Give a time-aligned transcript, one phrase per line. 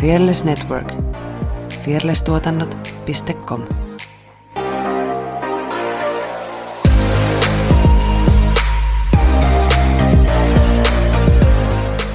[0.00, 0.92] Fearless Network.
[1.84, 3.60] fearlesstuotannot.com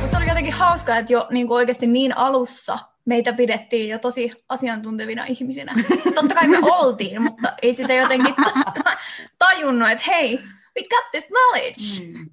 [0.02, 4.00] Mutta se oli jotenkin hauskaa, että jo niin kuin oikeasti niin alussa meitä pidettiin jo
[4.00, 5.74] tosi asiantuntevina ihmisinä.
[6.16, 8.98] Totta kai me oltiin, mutta ei sitä jotenkin ta- ta-
[9.40, 10.38] tajunnut, että hei,
[10.78, 12.06] we got this knowledge.
[12.08, 12.30] Mm.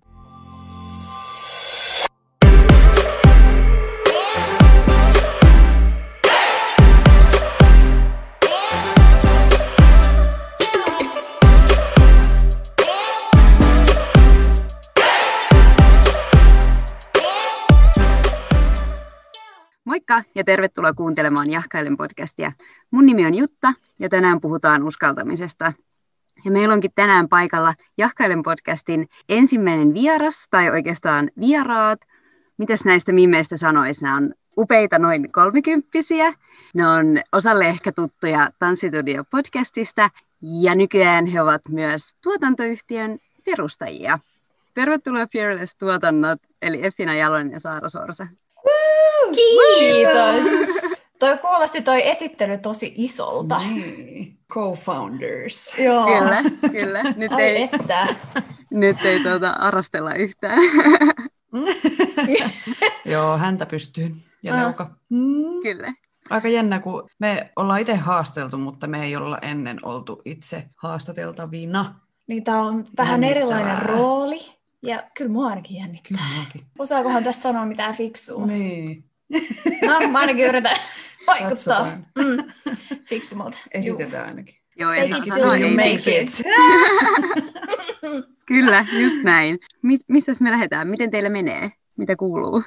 [20.09, 22.53] Moikka ja tervetuloa kuuntelemaan Jahkailen podcastia.
[22.91, 25.73] Mun nimi on Jutta ja tänään puhutaan uskaltamisesta.
[26.45, 32.01] Ja meillä onkin tänään paikalla Jahkailen podcastin ensimmäinen vieras, tai oikeastaan vieraat.
[32.59, 34.02] Mitäs näistä mimeistä sanoisi?
[34.02, 36.35] Nämä on upeita noin kolmikymppisiä.
[36.75, 40.10] Ne on osalle ehkä tuttuja Tanssitudio podcastista
[40.43, 44.19] ja nykyään he ovat myös tuotantoyhtiön perustajia.
[44.75, 48.27] Tervetuloa Fearless Tuotannot, eli Effina Jalonen ja Saara Sorsa.
[49.34, 50.68] Kiitos!
[51.18, 53.59] Toi kuulosti toi esittely tosi isolta.
[53.59, 54.38] Niin.
[54.52, 55.74] Co-founders.
[55.79, 56.07] Joo.
[56.07, 56.43] Kyllä,
[56.80, 57.02] kyllä.
[57.16, 58.07] Nyt Ai ei, että.
[58.70, 60.59] nyt ei tuota arastella yhtään.
[63.04, 64.60] Joo, häntä pystyy ja Ah.
[64.62, 64.91] leuka.
[65.09, 65.62] Mm.
[65.62, 65.92] kyllä.
[66.31, 71.94] Aika jännä, kun me ollaan itse haasteltu, mutta me ei olla ennen oltu itse haastateltavina.
[72.26, 73.60] Niin tää on vähän Jännittävää.
[73.60, 74.41] erilainen rooli.
[74.82, 76.19] Ja kyllä mua ainakin jännittää.
[76.53, 76.65] Kyllä.
[76.78, 78.47] Osaakohan tässä sanoa mitään fiksua?
[78.47, 79.04] Niin.
[79.87, 80.76] No, mä ainakin yritän
[81.26, 82.53] vaikuttaa mm,
[83.09, 83.59] fiksummalta.
[83.72, 84.54] Esitetään ainakin.
[84.76, 86.28] Joo, ja sanoa, you ei make it.
[88.47, 89.59] Kyllä, just näin.
[89.82, 90.88] Mi- mistä me lähdetään?
[90.88, 91.70] Miten teillä menee?
[91.97, 92.62] Mitä kuuluu?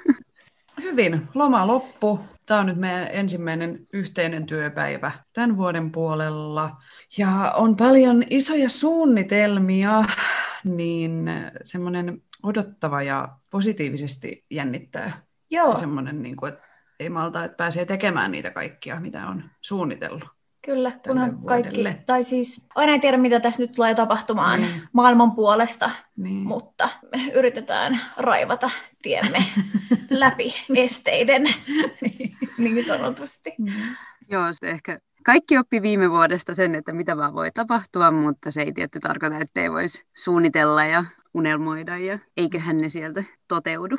[0.81, 1.28] Hyvin.
[1.34, 2.20] Loma loppu.
[2.45, 6.78] Tämä on nyt meidän ensimmäinen yhteinen työpäivä tämän vuoden puolella.
[7.18, 10.03] Ja on paljon isoja suunnitelmia,
[10.63, 11.30] niin
[11.63, 15.22] semmoinen odottava ja positiivisesti jännittää.
[15.51, 16.66] Joo, Ja semmoinen, niin kuin, että
[17.00, 20.23] ei malta, että pääsee tekemään niitä kaikkia, mitä on suunnitellut.
[20.66, 24.81] kyllä, kunhan kaikki, tai siis aina ei tiedä, mitä tässä nyt tulee tapahtumaan Niin.
[24.94, 26.47] maailman puolesta, Niin.
[26.47, 28.69] mutta me yritetään raivata
[29.01, 29.38] tiemme
[30.09, 31.44] läpi esteiden,
[32.57, 33.53] niin sanotusti.
[33.57, 33.72] Mm.
[34.29, 38.62] Joo, se ehkä kaikki oppi viime vuodesta sen, että mitä vaan voi tapahtua, mutta se
[38.62, 43.97] ei tietty tarkoita, että ei voisi suunnitella ja unelmoida ja eiköhän ne sieltä toteudu.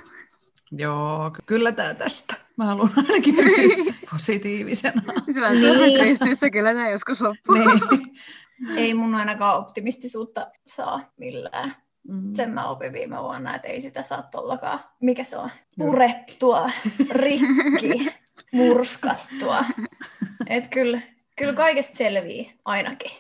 [0.76, 2.34] Joo, ky- kyllä tämä tästä.
[2.56, 5.02] Mä haluan ainakin pysyä positiivisena.
[5.34, 6.00] Se on Niin.
[6.00, 7.54] kristissä, kyllä tämä joskus loppuu.
[7.54, 7.80] niin.
[8.76, 11.76] Ei mun ainakaan optimistisuutta saa millään.
[12.08, 12.34] Mm.
[12.34, 16.70] Sen mä opin viime vuonna, että ei sitä saa tollakaan, mikä se on, purettua,
[17.10, 18.12] rikki,
[18.52, 19.64] murskattua.
[20.46, 21.00] Et kyllä,
[21.38, 23.10] kyllä kaikesta selvii ainakin.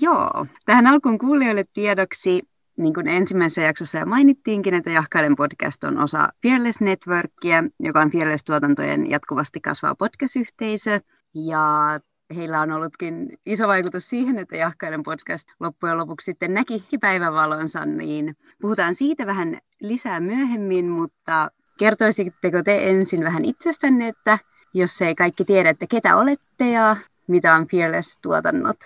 [0.00, 0.46] Joo.
[0.66, 2.42] Tähän alkuun kuulijoille tiedoksi,
[2.78, 8.10] niin kuin ensimmäisessä jaksossa jo mainittiinkin, että Jahkailen podcast on osa Fearless Networkia, joka on
[8.10, 11.00] Fearless-tuotantojen jatkuvasti kasvava podcast-yhteisö.
[11.34, 12.00] Ja
[12.36, 18.36] heillä on ollutkin iso vaikutus siihen, että Jahkailen podcast loppujen lopuksi sitten näki päivänvalonsa, niin
[18.60, 24.38] puhutaan siitä vähän lisää myöhemmin, mutta kertoisitteko te ensin vähän itsestänne, että
[24.74, 26.96] jos ei kaikki tiedä, että ketä olette ja
[27.26, 28.76] mitä on Fearless-tuotannot?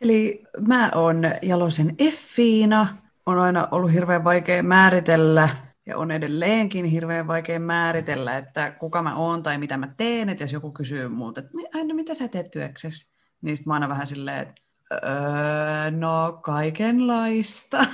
[0.00, 2.86] Eli mä oon Jalosen Effiina.
[3.26, 5.48] On aina ollut hirveän vaikea määritellä
[5.86, 10.28] ja on edelleenkin hirveän vaikea määritellä, että kuka mä oon tai mitä mä teen.
[10.28, 13.88] Että jos joku kysyy multa, että aina mitä sä teet työksessä, niin sit mä aina
[13.88, 17.78] vähän silleen, että öö, no kaikenlaista.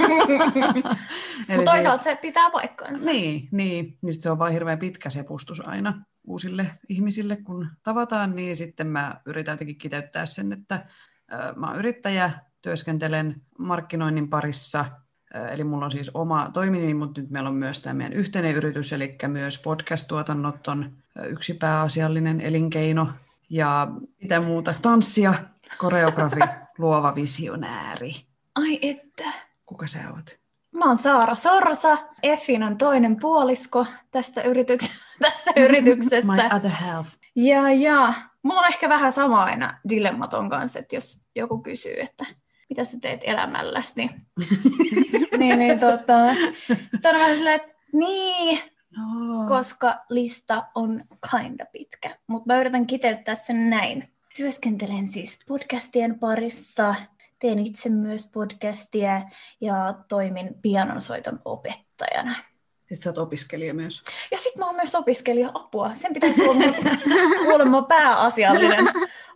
[1.48, 3.06] Mutta toisaalta siis- se pitää paikkansa.
[3.06, 3.98] Niin, niin.
[4.02, 8.86] niin sit se on vaan hirveän pitkä sepustus aina uusille ihmisille, kun tavataan, niin sitten
[8.86, 10.86] mä yritän jotenkin kiteyttää sen, että
[11.32, 12.30] ö, mä oon yrittäjä,
[12.62, 14.84] työskentelen markkinoinnin parissa,
[15.52, 18.92] eli mulla on siis oma toiminimi, mutta nyt meillä on myös tämä meidän yhteinen yritys,
[18.92, 20.92] eli myös podcast-tuotannot on
[21.28, 23.08] yksi pääasiallinen elinkeino,
[23.50, 23.88] ja
[24.22, 25.34] mitä muuta, tanssia,
[25.78, 26.40] koreografi,
[26.78, 28.14] luova visionääri.
[28.54, 29.32] Ai että.
[29.66, 30.38] Kuka sä oot?
[30.72, 34.90] Mä oon Saara Sorsa, Effinan toinen puolisko tästä, yrityks-
[35.22, 36.32] tästä yrityksestä.
[36.32, 37.06] My other half.
[37.36, 42.24] Ja, ja mulla on ehkä vähän sama aina dilemmaton kanssa, että jos joku kysyy, että
[42.68, 44.10] mitä sä teet elämälläsi, niin,
[45.38, 46.34] niin, niin tota,
[46.66, 48.60] sit on vähän silleen, että niin,
[48.96, 49.48] No.
[49.48, 52.18] koska lista on kinda pitkä.
[52.26, 54.12] Mutta mä yritän kiteyttää sen näin.
[54.36, 56.94] Työskentelen siis podcastien parissa,
[57.38, 59.22] teen itse myös podcastia
[59.60, 62.34] ja toimin pianonsoiton opettajana.
[62.86, 64.02] Sitten sä oot opiskelija myös.
[64.30, 65.94] Ja sitten mä oon myös opiskelija apua.
[65.94, 66.64] Sen pitäisi olla
[67.44, 68.84] kuulemma pääasiallinen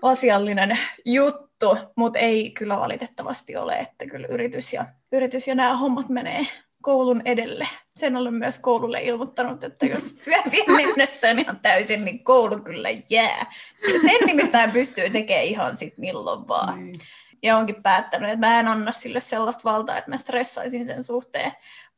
[0.02, 6.08] asiallinen juttu, mutta ei kyllä valitettavasti ole, että kyllä yritys ja, yritys ja nämä hommat
[6.08, 6.46] menee
[6.82, 7.68] koulun edelle.
[7.96, 12.88] Sen olen myös koululle ilmoittanut, että jos työ vie mennessään ihan täysin, niin koulu kyllä
[13.10, 13.52] jää.
[13.76, 16.84] Sen nimittäin pystyy tekemään ihan sit milloin vaan.
[16.84, 17.00] Niin.
[17.42, 21.52] Ja onkin päättänyt, että mä en anna sille sellaista valtaa, että mä stressaisin sen suhteen.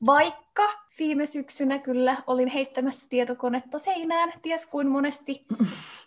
[0.07, 0.63] Vaikka
[0.99, 5.45] viime syksynä kyllä olin heittämässä tietokonetta seinään, ties kuin monesti.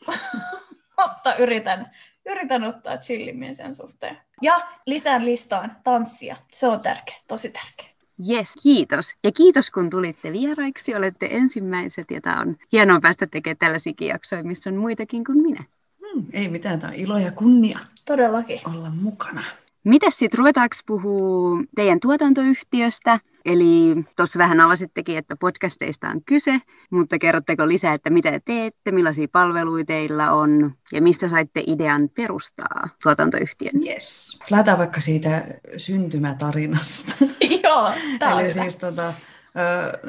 [1.02, 1.92] Mutta yritän,
[2.26, 4.18] yritän ottaa chillimmin sen suhteen.
[4.42, 6.36] Ja lisään listaan tanssia.
[6.52, 7.96] Se on tärkeä, tosi tärkeä.
[8.30, 9.16] Yes, kiitos.
[9.24, 10.96] Ja kiitos kun tulitte vieraiksi.
[10.96, 15.64] Olette ensimmäiset ja tämä on hienoa päästä tekemään tällaisia jaksoja, missä on muitakin kuin minä.
[16.00, 17.80] Hmm, ei mitään, tämä on ilo ja kunnia.
[18.06, 18.62] Todellakin.
[18.74, 19.44] Olla mukana.
[19.84, 23.20] Mitäs sitten, ruvetaanko puhua teidän tuotantoyhtiöstä?
[23.46, 26.60] Eli tuossa vähän alasittekin, että podcasteista on kyse,
[26.90, 32.10] mutta kerrotteko lisää, että mitä te teette, millaisia palveluita teillä on ja mistä saitte idean
[32.10, 33.74] perustaa tuotantoyhtiön?
[33.88, 34.40] Yes.
[34.50, 35.44] Lähdetään vaikka siitä
[35.78, 37.26] syntymätarinasta.
[37.64, 39.14] Joo, tämä Eli siis tota,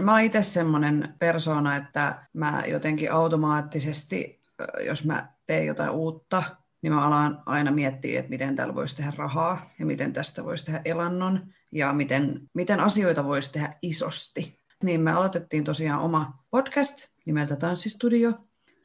[0.02, 4.40] Mä oon itse semmoinen persona, että mä jotenkin automaattisesti,
[4.86, 6.42] jos mä teen jotain uutta,
[6.82, 10.64] niin mä alan aina miettiä, että miten täällä voisi tehdä rahaa ja miten tästä voisi
[10.64, 14.60] tehdä elannon ja miten, miten asioita voisi tehdä isosti.
[14.84, 18.32] Niin me aloitettiin tosiaan oma podcast nimeltä Tanssistudio,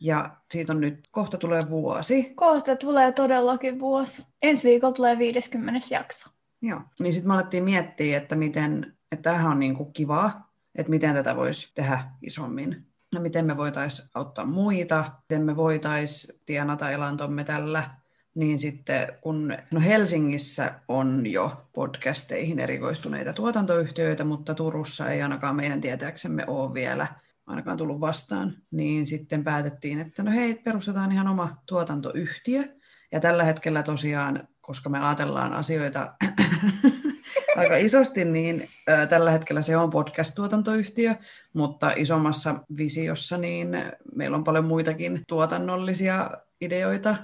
[0.01, 2.33] ja siitä on nyt, kohta tulee vuosi.
[2.35, 4.25] Kohta tulee todellakin vuosi.
[4.41, 5.79] Ensi viikolla tulee 50.
[5.91, 6.29] jakso.
[6.61, 10.89] Joo, niin sitten me alettiin miettiä, että miten, että tämähän on niin kuin kivaa, että
[10.89, 12.90] miten tätä voisi tehdä isommin.
[13.13, 17.89] Ja miten me voitaisiin auttaa muita, miten me voitaisiin tienata elantomme tällä
[18.35, 25.81] niin sitten kun no Helsingissä on jo podcasteihin erikoistuneita tuotantoyhtiöitä, mutta Turussa ei ainakaan meidän
[25.81, 27.07] tietääksemme ole vielä
[27.47, 32.63] ainakaan tullut vastaan, niin sitten päätettiin, että no hei, perustetaan ihan oma tuotantoyhtiö.
[33.11, 36.13] Ja tällä hetkellä tosiaan, koska me ajatellaan asioita
[37.57, 38.67] aika isosti, niin
[39.09, 41.15] tällä hetkellä se on podcast-tuotantoyhtiö,
[41.53, 43.69] mutta isommassa visiossa niin
[44.15, 46.31] meillä on paljon muitakin tuotannollisia
[46.61, 47.15] ideoita,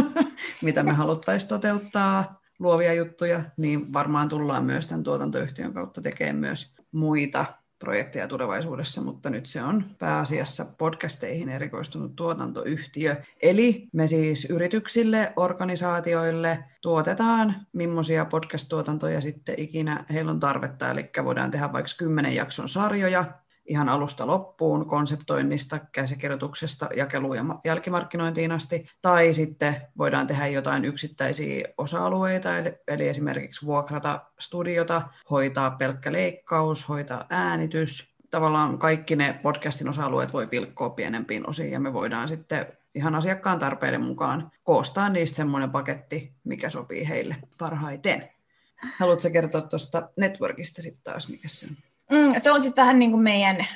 [0.62, 6.74] mitä me haluttaisiin toteuttaa, luovia juttuja, niin varmaan tullaan myös tämän tuotantoyhtiön kautta tekemään myös
[6.92, 7.46] muita
[7.78, 13.16] projekteja tulevaisuudessa, mutta nyt se on pääasiassa podcasteihin erikoistunut tuotantoyhtiö.
[13.42, 20.90] Eli me siis yrityksille, organisaatioille tuotetaan, millaisia podcast-tuotantoja sitten ikinä heillä on tarvetta.
[20.90, 23.24] Eli voidaan tehdä vaikka kymmenen jakson sarjoja,
[23.66, 31.68] ihan alusta loppuun, konseptoinnista, käsikirjoituksesta, jakeluun ja jälkimarkkinointiin asti, tai sitten voidaan tehdä jotain yksittäisiä
[31.78, 39.88] osa-alueita, eli, eli esimerkiksi vuokrata studiota, hoitaa pelkkä leikkaus, hoitaa äänitys, tavallaan kaikki ne podcastin
[39.88, 45.36] osa-alueet voi pilkkoa pienempiin osiin, ja me voidaan sitten ihan asiakkaan tarpeiden mukaan koostaa niistä
[45.36, 48.28] semmoinen paketti, mikä sopii heille parhaiten.
[48.98, 51.76] Haluatko kertoa tuosta networkista sitten taas, mikä se on?
[52.10, 53.66] Mm, se on sitten vähän niin kuin meidän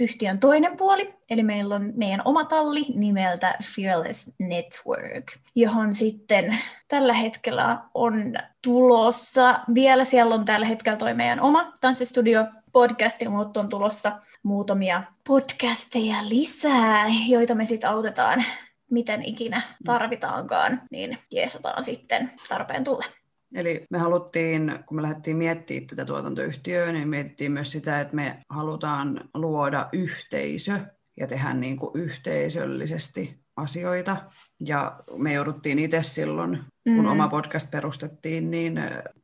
[0.00, 6.58] yhtiön toinen puoli, eli meillä on meidän oma talli nimeltä Fearless Network, johon sitten
[6.88, 13.60] tällä hetkellä on tulossa, vielä siellä on tällä hetkellä toi meidän oma tanssistudio podcasti, mutta
[13.60, 18.44] on tulossa muutamia podcasteja lisää, joita me sitten autetaan
[18.90, 23.04] miten ikinä tarvitaankaan, niin jeesataan sitten tarpeen tulla.
[23.54, 28.42] Eli me haluttiin, kun me lähdettiin miettimään tätä tuotantoyhtiöä, niin mietittiin myös sitä, että me
[28.48, 30.80] halutaan luoda yhteisö
[31.20, 34.16] ja tehdä niin kuin yhteisöllisesti asioita.
[34.60, 37.10] Ja me jouduttiin itse silloin, kun mm.
[37.10, 38.80] oma podcast perustettiin, niin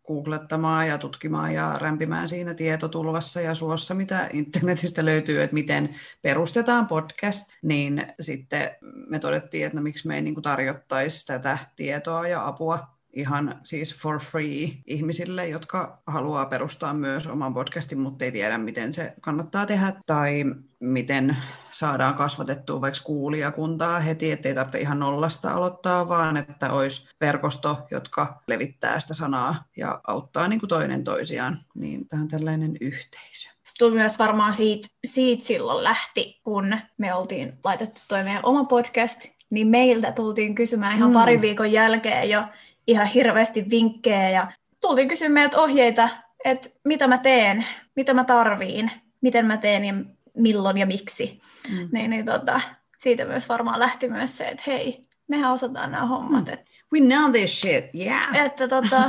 [0.06, 6.86] googlettamaan ja tutkimaan ja rämpimään siinä tietotulvassa ja suossa, mitä internetistä löytyy, että miten perustetaan
[6.86, 8.70] podcast, niin sitten
[9.08, 14.00] me todettiin, että no, miksi me ei niin tarjottaisi tätä tietoa ja apua ihan siis
[14.02, 19.66] for free ihmisille, jotka haluaa perustaa myös oman podcastin, mutta ei tiedä, miten se kannattaa
[19.66, 20.44] tehdä, tai
[20.80, 21.36] miten
[21.72, 28.42] saadaan kasvatettua vaikka kuulijakuntaa heti, ettei tarvitse ihan nollasta aloittaa, vaan että olisi verkosto, jotka
[28.46, 31.64] levittää sitä sanaa ja auttaa niin kuin toinen toisiaan.
[31.74, 33.48] Niin tämä on tällainen yhteisö.
[33.66, 38.64] Se tuli myös varmaan siitä, siitä silloin lähti, kun me oltiin laitettu toi meidän oma
[38.64, 41.14] podcast, niin meiltä tultiin kysymään ihan mm.
[41.14, 42.42] parin viikon jälkeen jo,
[42.86, 46.08] ihan hirveästi vinkkejä ja tultiin kysymään meiltä ohjeita,
[46.44, 47.66] että mitä mä teen,
[47.96, 48.90] mitä mä tarviin,
[49.20, 49.94] miten mä teen ja
[50.36, 51.40] milloin ja miksi.
[51.70, 51.88] Mm.
[51.92, 52.60] Niin, niin tota,
[52.96, 56.46] siitä myös varmaan lähti myös se, että hei, mehän osataan nämä hommat.
[56.46, 56.52] Mm.
[56.52, 56.60] Et,
[56.92, 58.36] We know this shit, yeah.
[58.36, 59.02] Että tota,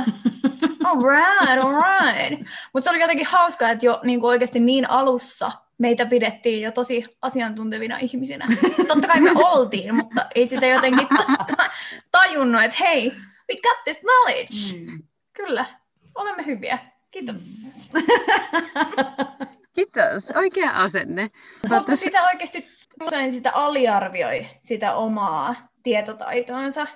[0.84, 2.48] all right, all right.
[2.72, 6.72] Mutta se oli jotenkin hauskaa, että jo niin kuin oikeasti niin alussa meitä pidettiin jo
[6.72, 8.46] tosi asiantuntevina ihmisinä.
[8.88, 11.08] Totta kai me oltiin, mutta ei sitä jotenkin
[12.12, 13.12] tajunnut, että hei,
[13.48, 14.84] we got this knowledge.
[14.90, 15.02] Mm.
[15.32, 15.66] Kyllä,
[16.14, 16.78] olemme hyviä.
[17.10, 17.42] Kiitos.
[19.74, 21.30] Kiitos, oikea asenne.
[21.70, 22.66] Mutta sitä oikeasti
[23.02, 26.86] usein sitä aliarvioi, sitä omaa tietotaitoansa.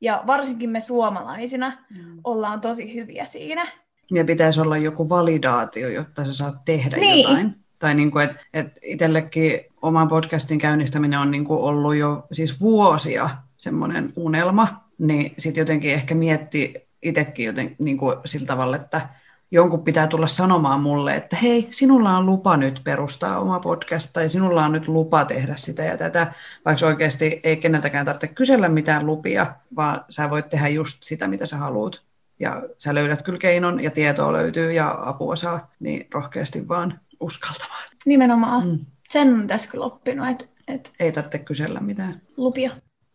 [0.00, 2.20] Ja varsinkin me suomalaisina mm.
[2.24, 3.66] ollaan tosi hyviä siinä.
[4.10, 7.28] Ja pitäisi olla joku validaatio, jotta sä saat tehdä niin.
[7.28, 7.54] jotain.
[7.78, 12.60] Tai niin kuin, että et itsellekin oman podcastin käynnistäminen on niin kuin ollut jo siis
[12.60, 19.08] vuosia semmoinen unelma, niin sitten jotenkin ehkä mietti itsekin joten, niin kuin sillä tavalla, että
[19.50, 24.28] jonkun pitää tulla sanomaan mulle, että hei, sinulla on lupa nyt perustaa oma podcast, tai
[24.28, 26.32] sinulla on nyt lupa tehdä sitä ja tätä,
[26.64, 31.46] vaikka oikeasti ei keneltäkään tarvitse kysellä mitään lupia, vaan sä voit tehdä just sitä, mitä
[31.46, 32.02] sä haluat.
[32.40, 37.84] Ja sä löydät kyllä keinon, ja tietoa löytyy, ja apua saa, niin rohkeasti vaan uskaltamaan.
[38.06, 38.68] Nimenomaan.
[38.68, 38.78] Mm.
[39.08, 40.44] Sen on tässä kyllä oppinut, että...
[40.68, 40.92] Et...
[41.00, 42.20] Ei tarvitse kysellä mitään.
[42.36, 42.70] Lupia.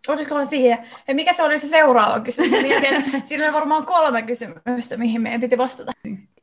[0.10, 0.78] Olisiko siihen?
[1.08, 2.52] Ja mikä se oli se seuraava kysymys?
[3.24, 5.92] siinä oli varmaan kolme kysymystä, mihin meidän piti vastata.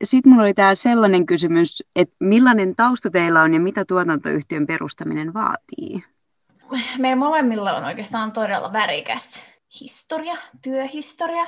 [0.03, 5.33] Sitten mulla oli täällä sellainen kysymys, että millainen tausta teillä on ja mitä tuotantoyhtiön perustaminen
[5.33, 6.03] vaatii?
[6.97, 9.39] Meillä molemmilla on oikeastaan todella värikäs
[9.81, 11.45] historia, työhistoria.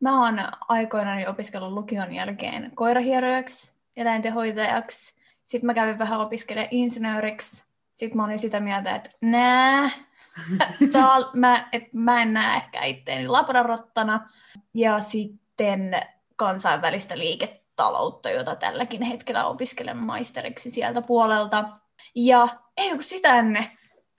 [0.00, 5.14] Mä oon aikoinaan opiskellut lukion jälkeen koirahierojaksi, eläintenhoitajaksi.
[5.44, 7.64] Sitten mä kävin vähän opiskelemaan insinööriksi.
[7.92, 9.90] Sitten mä olin sitä mieltä, että nää,
[10.92, 14.28] Tää, mä, et, mä en näe ehkä itteeni labrarottana.
[14.74, 16.00] Ja sitten
[16.36, 21.64] kansainvälistä liiketaloutta, jota tälläkin hetkellä opiskelen maisteriksi sieltä puolelta.
[22.14, 23.66] Ja ei kun sitä ennen,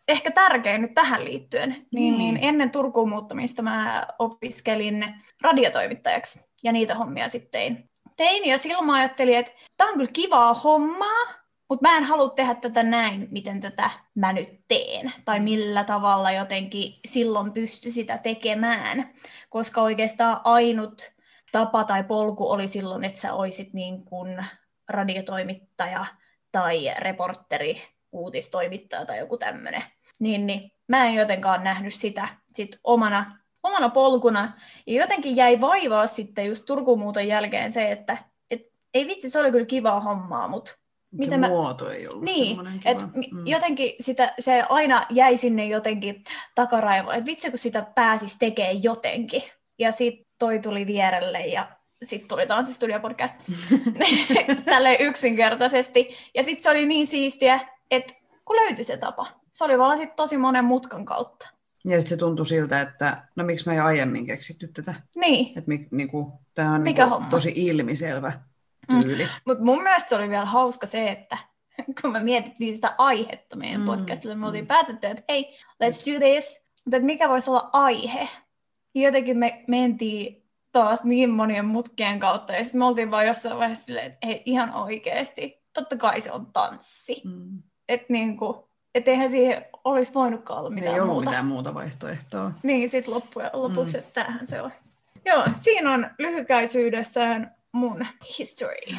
[0.07, 2.17] ehkä tärkein nyt tähän liittyen, niin, mm.
[2.17, 7.89] niin ennen Turkuun muuttamista mä opiskelin radiotoimittajaksi ja niitä hommia sitten tein.
[8.17, 11.42] Tein ja silloin mä ajattelin, että tämä on kyllä kivaa hommaa,
[11.73, 16.31] mutta mä en halua tehdä tätä näin, miten tätä mä nyt teen, tai millä tavalla
[16.31, 19.13] jotenkin silloin pysty sitä tekemään,
[19.49, 21.11] koska oikeastaan ainut
[21.51, 24.45] tapa tai polku oli silloin, että sä oisit niin kuin
[24.89, 26.05] radiotoimittaja
[26.51, 29.83] tai reporteri, uutistoimittaja tai joku tämmöinen.
[30.19, 34.53] Niin, niin mä en jotenkaan nähnyt sitä sit omana, omana polkuna.
[34.87, 38.17] Ja jotenkin jäi vaivaa sitten just Turkuun jälkeen se, että
[38.51, 38.61] et,
[38.93, 40.82] ei vitsi, se oli kyllä kivaa hommaa, mutta
[41.17, 41.47] mitä se mä...
[41.47, 43.47] muoto ei ollut niin, et mm.
[43.47, 46.23] jotenkin sitä, se aina jäi sinne jotenkin
[46.55, 49.43] takaraivoon, että vitsi kun sitä pääsisi tekemään jotenkin.
[49.79, 51.67] Ja sitten toi tuli vierelle ja
[52.03, 53.35] sitten tuli Tanssistudio podcast
[54.65, 56.15] tälleen yksinkertaisesti.
[56.35, 57.59] Ja sitten se oli niin siistiä,
[57.91, 58.13] että
[58.45, 59.27] kun löytyi se tapa.
[59.51, 61.47] Se oli vaan sitten tosi monen mutkan kautta.
[61.85, 64.93] Ja sitten se tuntui siltä, että no miksi mä ei aiemmin keksitty tätä.
[65.15, 65.57] Niin.
[65.57, 68.33] Että niinku, tämä on Mikä niinku, tosi ilmiselvä
[68.91, 69.27] Mm.
[69.45, 71.37] Mutta mun mielestä se oli vielä hauska se, että
[72.01, 73.85] kun me mietittiin sitä aihetta meidän mm.
[73.85, 74.67] podcastille, me oltiin mm.
[74.67, 78.29] päätetty, että hei, let's do this, mutta mikä voisi olla aihe.
[78.95, 83.85] Jotenkin me mentiin taas niin monien mutkien kautta, ja sitten me oltiin vaan jossain vaiheessa
[83.85, 87.21] silleen, että hei, ihan oikeasti, totta kai se on tanssi.
[87.25, 87.63] Mm.
[87.89, 91.29] Että niinku, et eihän siihen olisi voinutkaan olla mitään Ei ollut muuta.
[91.29, 92.51] mitään muuta vaihtoehtoa.
[92.63, 93.99] Niin, sitten loppujen lopuksi, mm.
[93.99, 94.71] että tämähän se on.
[95.25, 98.05] Joo, siinä on lyhykäisyydessään mun
[98.39, 98.97] history?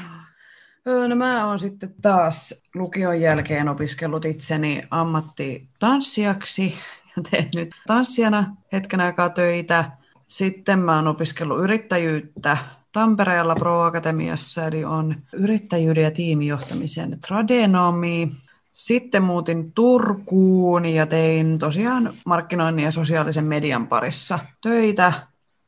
[1.09, 6.75] No mä oon sitten taas lukion jälkeen opiskellut itseni ammattitanssijaksi
[7.17, 9.91] ja tehnyt tanssijana hetken aikaa töitä.
[10.29, 12.57] Sitten mä oon opiskellut yrittäjyyttä
[12.93, 18.33] Tampereella Pro Akatemiassa, eli on yrittäjyyden ja tiimijohtamisen tradenomi.
[18.73, 25.13] Sitten muutin Turkuun ja tein tosiaan markkinoinnin ja sosiaalisen median parissa töitä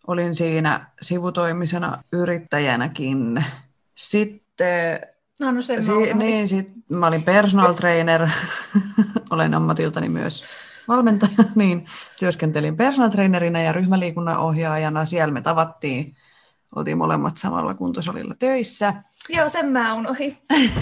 [0.06, 3.44] olin siinä sivutoimisena yrittäjänäkin.
[3.94, 5.00] Sitten
[5.38, 8.28] No, no sen si- niin, sit mä olin personal trainer,
[9.30, 10.44] olen ammatiltani myös
[10.88, 11.86] valmentaja, niin
[12.18, 15.06] työskentelin personal trainerina ja ryhmäliikunnan ohjaajana.
[15.06, 16.16] Siellä me tavattiin,
[16.76, 18.94] oltiin molemmat samalla kuntosalilla töissä.
[19.28, 20.38] Joo, sen mä unohdin.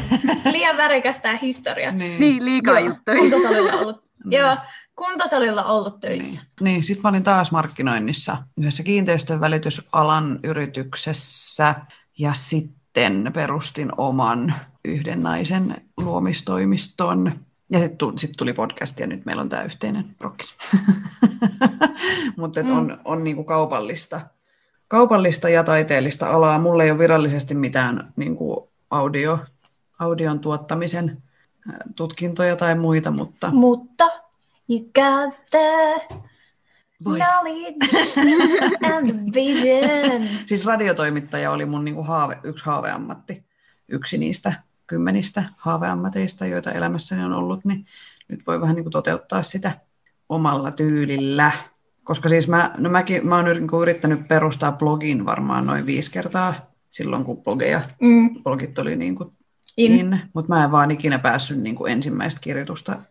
[0.52, 1.93] Liian värikäs tämä historia.
[1.93, 3.16] Niin, niin liikaa juttuja.
[3.16, 4.04] Kuntosalilla ollut.
[4.31, 4.57] Joo,
[4.96, 6.40] kuntosalilla ollut töissä.
[6.40, 11.74] Niin, niin sitten mä olin taas markkinoinnissa yhdessä kiinteistön välitysalan yrityksessä
[12.18, 17.32] ja sitten perustin oman yhden naisen luomistoimiston.
[17.70, 20.56] Ja sitten sit tuli podcast ja nyt meillä on tämä yhteinen prokkis.
[22.36, 22.78] Mutta mm.
[22.78, 24.20] on, on niinku kaupallista,
[24.88, 26.58] kaupallista ja taiteellista alaa.
[26.58, 29.38] Mulla ei ole virallisesti mitään niinku audio,
[29.98, 31.22] audion tuottamisen
[31.94, 33.50] tutkintoja tai muita, mutta...
[33.50, 34.24] Mutta
[34.68, 35.94] You got the
[37.04, 37.25] Voice.
[37.25, 37.76] knowledge
[38.83, 40.28] and the vision.
[40.47, 43.44] siis radiotoimittaja oli mun niinku haave, yksi haaveammatti.
[43.88, 44.52] Yksi niistä
[44.87, 47.85] kymmenistä haaveammateista, joita elämässäni on ollut, niin
[48.28, 49.73] nyt voi vähän niin kuin toteuttaa sitä
[50.28, 51.52] omalla tyylillä.
[52.04, 56.54] Koska siis mä, no mäkin, mä oon niin yrittänyt perustaa blogin varmaan noin viisi kertaa
[56.90, 58.42] silloin, kun blogeja, mm.
[58.42, 59.33] blogit oli niin kuin
[59.76, 63.02] in, in mutta mä en vaan ikinä päässyt niin kuin ensimmäistä kirjoitusta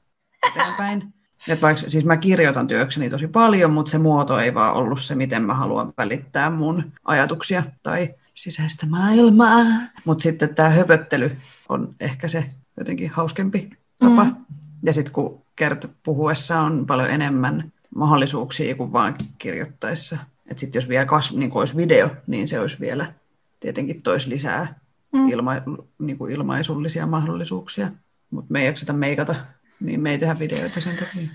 [0.48, 1.13] eteenpäin.
[1.47, 5.15] Et vaikka, siis mä kirjoitan työkseni tosi paljon, mutta se muoto ei vaan ollut se,
[5.15, 9.63] miten mä haluan välittää mun ajatuksia tai sisäistä maailmaa.
[10.05, 11.38] Mutta sitten tämä höpöttely
[11.69, 13.69] on ehkä se jotenkin hauskempi
[14.00, 14.23] tapa.
[14.23, 14.35] Mm.
[14.83, 20.17] Ja sitten kun kert puhuessa on paljon enemmän mahdollisuuksia kuin vaan kirjoittaessa.
[20.47, 23.13] Että sitten jos vielä kasv, niin olisi video, niin se olisi vielä
[23.59, 24.79] tietenkin toisi lisää
[25.12, 25.29] mm.
[25.29, 25.51] ilma,
[26.00, 27.91] niin kuin ilmaisullisia mahdollisuuksia.
[28.29, 29.35] Mutta me ei jakseta meikata,
[29.79, 31.29] niin me ei tehdä videoita sen takia.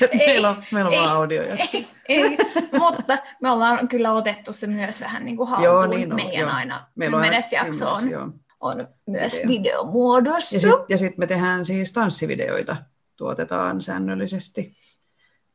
[0.26, 1.42] meillä on, meillä on ei, vaan audio.
[1.42, 2.36] Ei, ei,
[2.78, 5.64] mutta me ollaan kyllä otettu se myös vähän niin kuin haltuun.
[5.64, 6.50] Joo, niin on, Meidän joo.
[6.50, 8.28] aina kymmenes jakso on, joo.
[8.60, 9.48] on myös Video.
[9.48, 10.56] videomuodossa.
[10.56, 12.76] Ja sitten sit me tehdään siis tanssivideoita,
[13.16, 14.76] tuotetaan säännöllisesti.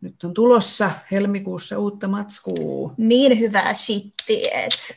[0.01, 2.93] Nyt on tulossa helmikuussa uutta matskua.
[2.97, 4.61] Niin hyvää shittiä.
[4.61, 4.95] Et.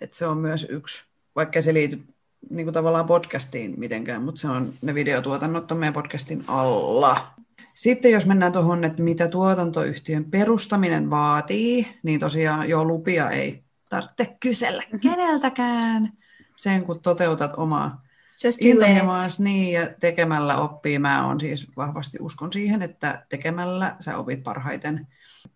[0.00, 1.04] Et se on myös yksi,
[1.36, 2.15] vaikka se liity
[2.50, 7.26] niin kuin tavallaan podcastiin mitenkään, mutta se on, ne videotuotannot on meidän podcastin alla.
[7.74, 14.36] Sitten jos mennään tuohon, että mitä tuotantoyhtiön perustaminen vaatii, niin tosiaan jo lupia ei tarvitse
[14.40, 16.12] kysellä keneltäkään
[16.56, 18.02] sen, kun toteutat omaa
[18.60, 20.98] intohimoas niin, ja tekemällä oppii.
[20.98, 25.06] Mä on siis vahvasti uskon siihen, että tekemällä sä opit parhaiten.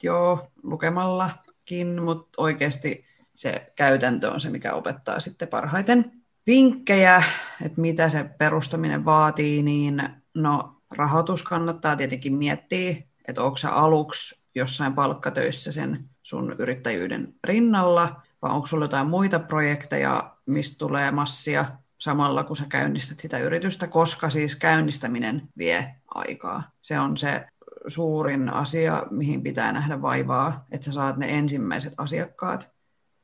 [0.02, 3.04] Joo, lukemallakin, mutta oikeasti
[3.34, 6.19] se käytäntö on se, mikä opettaa sitten parhaiten.
[6.50, 7.22] Vinkkejä,
[7.64, 10.02] että mitä se perustaminen vaatii, niin
[10.34, 12.96] no rahoitus kannattaa tietenkin miettiä,
[13.28, 19.38] että onko sä aluksi jossain palkkatöissä sen sun yrittäjyyden rinnalla, vai onko sulla jotain muita
[19.38, 21.66] projekteja, mistä tulee massia
[21.98, 26.70] samalla, kun sä käynnistät sitä yritystä, koska siis käynnistäminen vie aikaa.
[26.82, 27.46] Se on se
[27.86, 32.70] suurin asia, mihin pitää nähdä vaivaa, että sä saat ne ensimmäiset asiakkaat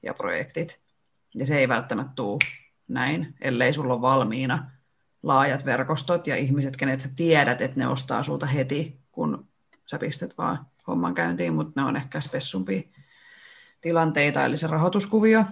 [0.03, 0.81] ja projektit.
[1.35, 2.39] Ja se ei välttämättä tule
[2.89, 4.71] näin, ellei sulla ole valmiina
[5.23, 9.47] laajat verkostot ja ihmiset, kenet sä tiedät, että ne ostaa sulta heti, kun
[9.87, 12.83] sä pistät vaan homman käyntiin, mutta ne on ehkä spessumpia
[13.81, 15.45] tilanteita, eli se rahoituskuvio,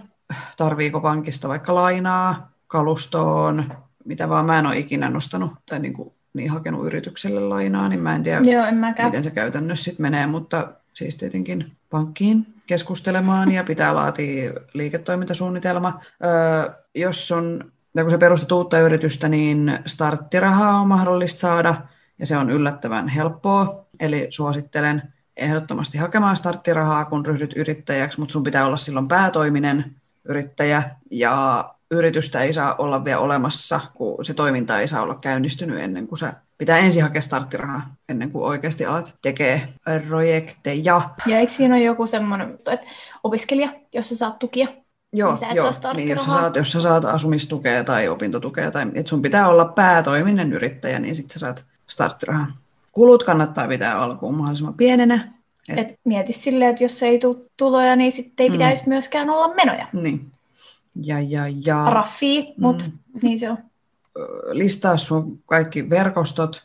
[0.57, 3.71] tarviiko pankista vaikka lainaa, kalustoon,
[4.05, 4.45] mitä vaan.
[4.45, 8.23] Mä en ole ikinä nostanut tai niin, kuin, niin hakenut yritykselle lainaa, niin mä en
[8.23, 13.95] tiedä, Joo, en miten se käytännössä sitten menee, mutta siis tietenkin pankkiin keskustelemaan ja pitää
[13.95, 15.99] laatia liiketoimintasuunnitelma.
[16.23, 21.75] Öö, jos on ja kun sä perustat uutta yritystä, niin starttirahaa on mahdollista saada,
[22.19, 23.85] ja se on yllättävän helppoa.
[23.99, 30.83] Eli suosittelen ehdottomasti hakemaan starttirahaa, kun ryhdyt yrittäjäksi, mutta sun pitää olla silloin päätoiminen yrittäjä,
[31.11, 36.07] ja yritystä ei saa olla vielä olemassa, kun se toiminta ei saa olla käynnistynyt ennen
[36.07, 39.67] kuin sä pitää ensin hakea starttirahaa, ennen kuin oikeasti alat tekee
[40.07, 41.09] projekteja.
[41.25, 42.87] Ja eikö siinä ole joku semmoinen, että
[43.23, 44.67] opiskelija, jos sä saat tukia,
[45.13, 45.93] Joo, niin sä joo.
[45.93, 49.65] Niin, jos, sä saat, jos sä saat asumistukea tai opintotukea, tai että sun pitää olla
[49.65, 52.53] päätoiminen yrittäjä, niin sitten sä saat starttirahan.
[52.91, 55.33] Kulut kannattaa pitää alkuun mahdollisimman pienenä.
[55.69, 58.53] Et, et mieti silleen, että jos ei tule tuloja, niin sitten ei mm.
[58.53, 59.87] pitäisi myöskään olla menoja.
[59.93, 60.31] Niin.
[61.03, 61.85] Ja, ja, ja.
[61.89, 63.19] Raffi, mutta mm.
[63.21, 63.57] niin se on.
[64.51, 66.63] Listaa sun kaikki verkostot,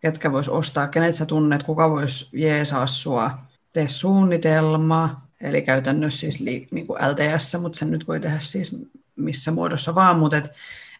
[0.00, 3.30] ketkä vois ostaa, kenet sä tunnet, kuka vois jeesaa sua.
[3.72, 8.76] Tee suunnitelma, Eli käytännössä siis li, niin kuin LTS, mutta sen nyt voi tehdä siis
[9.16, 10.52] missä muodossa vaan, mutta et,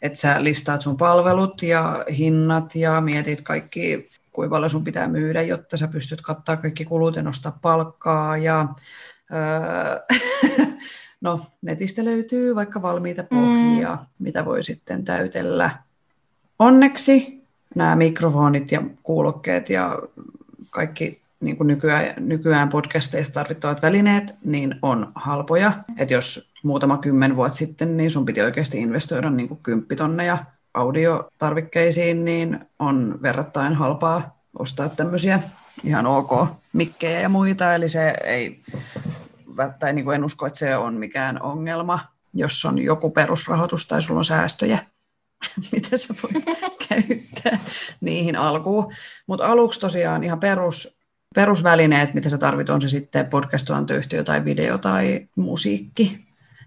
[0.03, 5.43] et sä listaat sun palvelut ja hinnat ja mietit kaikki, kuinka paljon sun pitää myydä,
[5.43, 8.69] jotta sä pystyt kattaa kaikki kulut ja nostaa palkkaa ja
[9.33, 10.19] öö,
[11.21, 14.07] no, netistä löytyy vaikka valmiita pohjia, mm.
[14.19, 15.71] mitä voi sitten täytellä.
[16.59, 17.43] Onneksi
[17.75, 19.99] nämä mikrofonit ja kuulokkeet ja
[20.71, 25.73] kaikki niin kuin nykyään, nykyään podcasteissa tarvittavat välineet, niin on halpoja.
[25.99, 30.39] Että jos muutama kymmen vuotta sitten, niin sun piti oikeasti investoida niin kuin kymppitonneja
[30.75, 35.41] audiotarvikkeisiin, niin on verrattain halpaa ostaa tämmöisiä
[35.85, 36.31] ihan ok
[36.73, 38.63] mikkejä ja muita, eli se ei,
[39.79, 42.01] tai niin kuin en usko, että se on mikään ongelma,
[42.35, 44.79] jos on joku perusrahoitus tai sulla on säästöjä,
[45.73, 46.45] mitä sä voit
[46.89, 47.59] käyttää
[48.01, 48.93] niihin alkuun.
[49.27, 50.94] Mutta aluksi tosiaan ihan perus
[51.35, 56.25] perusvälineet, mitä sä tarvit, on se sitten podcast-tuotantoyhtiö tai video tai musiikki.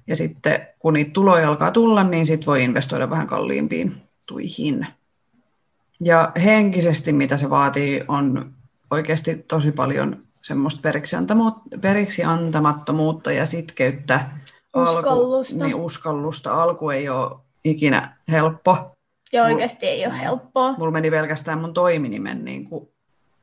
[0.08, 4.88] Ja sitten kun niitä tuloja alkaa tulla, niin sitten voi investoida vähän kalliimpiin tuihin.
[6.00, 8.54] Ja henkisesti, mitä se vaatii, on
[8.92, 10.90] oikeasti tosi paljon semmoista
[11.82, 14.30] periksi, antamattomuutta ja sitkeyttä.
[14.76, 15.56] Uskallusta.
[15.56, 16.64] Alku, niin uskallusta.
[16.64, 18.92] Alku ei ole ikinä helppo.
[19.34, 20.74] Ja oikeasti ei ole helppoa.
[20.78, 22.90] Mulla meni pelkästään mun toiminimen, niin kuin,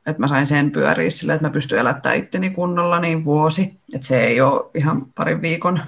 [0.07, 3.81] että mä sain sen pyöriä sillä, että mä pystyn elättämään itteni kunnolla niin vuosi.
[3.95, 5.81] Että se ei ole ihan parin viikon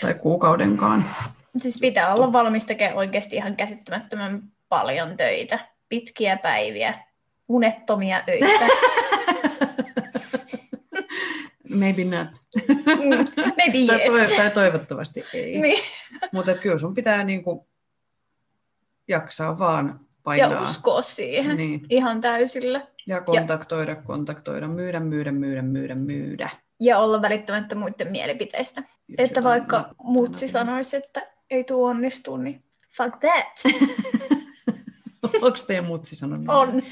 [0.00, 1.04] tai kuukaudenkaan.
[1.56, 5.58] Siis pitää olla valmis tekemään oikeasti ihan käsittämättömän paljon töitä.
[5.88, 6.94] Pitkiä päiviä,
[7.48, 8.66] unettomia öitä.
[11.74, 12.28] Maybe not.
[12.68, 14.30] Mm, Maybe tai, yes.
[14.30, 15.60] toiv- tai toivottavasti ei.
[15.60, 15.84] Niin.
[16.32, 17.68] Mutta kyllä sun pitää niinku
[19.08, 20.00] jaksaa vaan
[20.38, 20.70] Ja painaa.
[20.70, 21.80] uskoa siihen Niin.
[21.90, 22.86] ihan täysillä.
[23.06, 26.50] Ja kontaktoida, kontaktoida, myydä, myydä, myydä, myydä, myydä.
[26.80, 28.82] Ja olla välittämättä muiden mielipiteistä.
[29.08, 32.64] Jos Että vaikka näyttää mutsi sanoisi, että ei tuu onnistu, niin
[32.96, 33.74] fuck that.
[35.42, 36.48] Onko teidän mutsi sanonut?
[36.48, 36.82] On.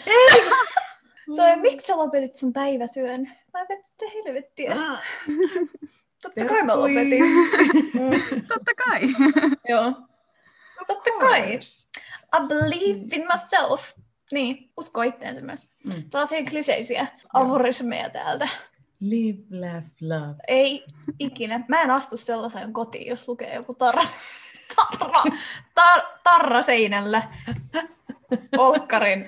[1.36, 3.22] Se on, miksi sä lopetit sun päivätyön?
[3.22, 4.72] Mä ajattelin, että helvettiä.
[4.78, 5.02] Ah,
[6.22, 7.24] Totta kai mä lopetin.
[7.94, 9.00] Mm, Totta kai.
[9.68, 9.92] joo.
[10.86, 11.58] Totta kai.
[12.36, 13.92] I believe in myself.
[14.32, 15.68] Niin, usko itteensä myös.
[15.86, 16.04] Mm.
[16.32, 18.48] Ihan kliseisiä aforismeja täältä.
[19.00, 20.34] Live, laugh, love.
[20.48, 20.84] Ei
[21.18, 21.64] ikinä.
[21.68, 24.02] Mä en astu sellaiseen kotiin, jos lukee joku tarra,
[24.76, 25.22] tarra,
[25.74, 27.22] tar, tarra seinällä.
[28.58, 29.26] Olkkarin,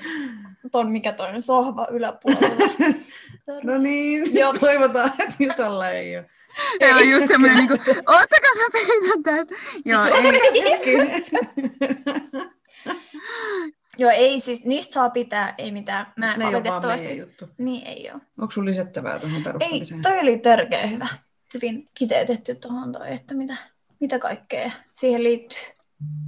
[0.73, 2.95] ton mikä toinen sohva yläpuolella.
[3.63, 4.53] No niin, Joo.
[4.61, 6.31] toivotaan, että Jutalla ei ole.
[6.81, 9.55] Joo, just semmoinen, niin kuin, oottakas mä peitän täältä.
[9.85, 10.13] Joo, ei,
[13.99, 16.07] Joo, ei siis, niistä saa pitää, ei mitään.
[16.17, 17.49] Mä Ne ei ole juttu.
[17.59, 18.21] Niin ei ole.
[18.39, 20.03] Onko sun lisättävää tuohon Ei, perustamiseen?
[20.03, 21.09] toi oli törkeä hyvä.
[21.55, 23.57] Hyvin kiteytetty tuohon toi, että mitä,
[24.01, 25.59] mitä kaikkea siihen liittyy.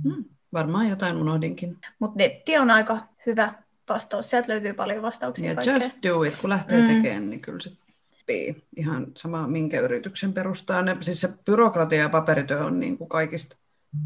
[0.03, 1.79] Hmm, varmaan jotain unohdinkin.
[1.99, 3.53] Mutta netti on aika hyvä
[3.89, 4.31] vastaus.
[4.31, 5.75] Sieltä löytyy paljon vastauksia Ja kaikkea.
[5.75, 6.87] just do it, kun lähtee Mm.
[6.87, 7.71] tekemään, niin kyllä se
[8.19, 8.65] sopii.
[8.77, 10.83] Ihan sama, minkä yrityksen perustaa.
[10.83, 13.57] Ne, siis se byrokratia ja paperityö on niin kuin kaikista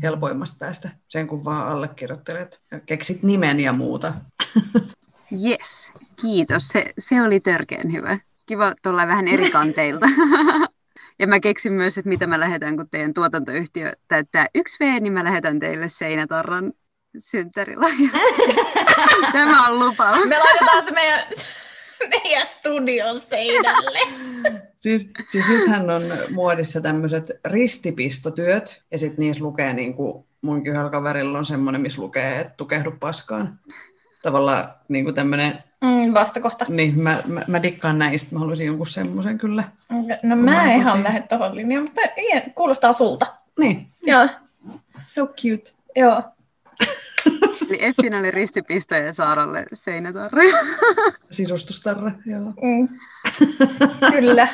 [0.03, 0.91] helpoimmasta päästä.
[1.09, 4.15] Sen kun vaan allekirjoittelet ja keksit nimen ja muuta.
[5.47, 6.69] yes, kiitos.
[6.69, 8.19] Se, se oli törkeän hyvä.
[8.47, 10.07] Kiva tuolla vähän eri kanteilta.
[11.21, 15.13] Ja mä keksin myös, että mitä mä lähetän, kun teidän tuotantoyhtiö täyttää yksi V, niin
[15.13, 16.73] mä lähetän teille seinätorran
[17.19, 18.09] synttärilahja.
[19.33, 20.25] Tämä on lupaus.
[20.25, 21.27] Me laitetaan se meidän,
[22.09, 23.99] meidän studion seinälle.
[24.81, 30.91] Siis, siis nythän on muodissa tämmöiset ristipistotyöt, ja sitten niissä lukee, niin kuin munkin yhdellä
[30.91, 33.59] kaverilla on semmoinen, missä lukee, että tukehdu paskaan.
[34.23, 36.67] Tavallaan niin kuin tämmöinen, Mm, vastakohta.
[36.69, 39.65] niin mä, mä, mä dikkaan näistä, mä haluaisin jonkun semmoisen kyllä.
[40.23, 41.05] No mä en ihan kotiin.
[41.05, 42.01] lähde tohon linjaan, mutta
[42.55, 43.27] kuulostaa sulta.
[43.59, 44.29] Niin, Joo,
[45.07, 45.71] so cute.
[45.97, 46.23] joo.
[47.69, 50.43] Eli Effin oli ristipisto ja Saaralle seinätorra.
[51.31, 52.53] Sisustustarra, joo.
[52.63, 52.89] Mm.
[54.13, 54.49] Kyllä,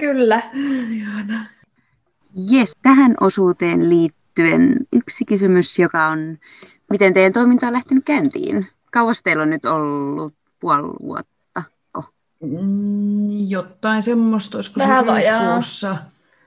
[0.00, 0.42] kyllä.
[0.90, 1.46] Ihana.
[2.52, 6.38] Yes, tähän osuuteen liittyen yksi kysymys, joka on,
[6.90, 8.66] miten teidän toiminta on lähtenyt käyntiin?
[8.92, 11.34] Kauas teillä on nyt ollut puoli vuotta?
[12.40, 15.96] Mm, jotain semmoista, olisiko Vähän syyskuussa,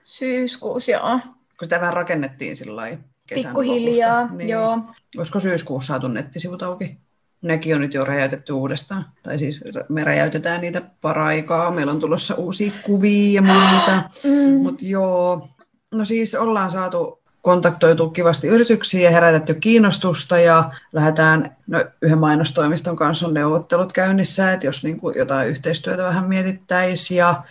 [0.04, 1.20] Syyskuussa, joo.
[1.20, 4.38] kun sitä vähän rakennettiin sillä lailla kesän Pikkuhiljaa, lopusta.
[4.38, 4.50] Niin.
[4.50, 4.80] joo.
[5.18, 6.98] Olisiko syyskuussa saatu nettisivut auki?
[7.42, 9.06] Nekin on nyt jo räjäytetty uudestaan.
[9.24, 11.72] Tai siis me räjäytetään niitä paraikaa.
[11.72, 14.04] Meillä on tulossa uusia kuvia ja muita.
[14.24, 14.62] Mm.
[14.62, 15.50] Mutta joo,
[15.92, 22.96] no siis ollaan saatu kontaktoitu kivasti yrityksiin ja herätetty kiinnostusta ja lähdetään, no yhden mainostoimiston
[22.96, 27.44] kanssa on neuvottelut käynnissä, että jos niin kuin jotain yhteistyötä vähän mietittäisiin ja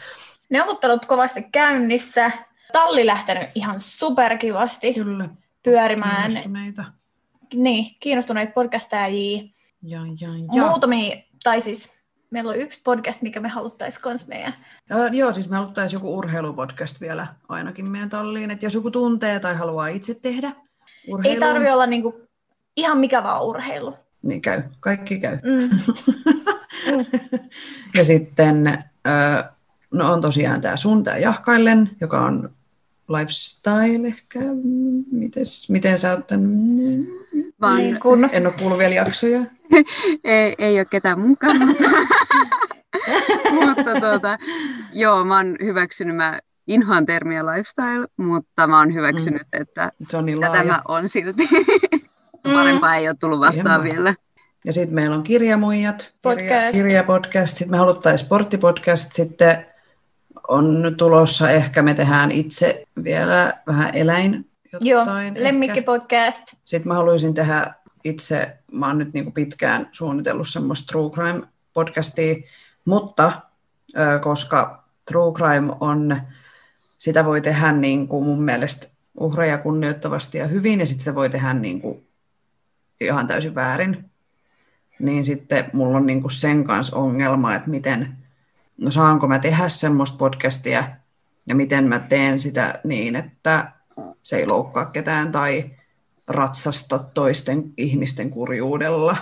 [0.49, 2.31] Neuvottelut kovasti käynnissä.
[2.73, 5.29] Talli lähtenyt ihan superkivasti kyllä
[5.71, 6.23] pyörimään.
[6.27, 6.85] kiinnostuneita.
[7.55, 9.43] Niin, kiinnostuneita podcastajia.
[9.83, 10.67] Ja, ja, Ja.
[10.69, 11.97] Muutamia, tai siis
[12.31, 14.55] meillä on yksi podcast, mikä me haluttaisiin kans meidän.
[14.91, 19.41] Ja, joo, siis me haluttaisiin joku urheilupodcast vielä ainakin meidän talliin, että jos joku tuntee
[19.41, 22.21] tai haluaa itse tehdä Ei urheilua, tarvi olla niinku
[22.77, 23.95] ihan mikä vaan urheilu.
[24.23, 25.39] niin käy, kaikki käy.
[25.43, 25.71] Mm.
[27.97, 28.79] Ja sitten
[29.95, 32.56] no on tosiaan tämä sun, tämä Jahkaillen, joka on
[33.09, 34.39] lifestyle ehkä.
[35.13, 36.51] Mites, miten sä oot tämän?
[37.61, 39.41] Vaan Niin kun, En ole kuullut vielä jaksoja.
[40.25, 41.59] ei, ei ole ketään mukaan.
[43.67, 44.39] mutta tuota,
[44.93, 49.63] joo, mä oon hyväksynyt, mä inhoan termiä lifestyle, mutta mä oon hyväksynyt, mm.
[49.63, 50.65] että Se on niin tätä laaja.
[50.65, 51.49] mä on silti.
[52.55, 54.15] Parempaa ei ole tullut Siihen vastaan vielä.
[54.65, 56.73] Ja sitten meillä on kirjamuijat, kirja, Podcast.
[56.73, 59.67] kirjapodcast, sitten me haluttaisiin sporttipodcast, sitten
[60.49, 65.27] on tulossa ehkä me tehdään itse vielä vähän eläin joo, jotain.
[65.27, 65.43] ehkä.
[65.43, 66.43] lemmikkipodcast.
[66.65, 72.49] Sitten mä haluaisin tehdä itse, mä oon nyt niin pitkään suunnitellut semmoista True Crime-podcastia,
[72.85, 73.43] mutta
[74.23, 76.21] koska True Crime on,
[76.99, 78.87] sitä voi tehdä niin kuin mun mielestä
[79.21, 82.07] uhreja kunnioittavasti ja hyvin, ja sitten se voi tehdä niin kuin
[83.01, 84.11] ihan täysin väärin.
[84.99, 88.17] Niin sitten mulla on niin kuin sen kanssa ongelma, että miten,
[88.81, 90.85] no saanko mä tehdä semmoista podcastia
[91.47, 93.73] ja miten mä teen sitä niin, että
[94.23, 95.71] se ei loukkaa ketään tai
[96.29, 99.17] ratsasta toisten ihmisten kurjuudella.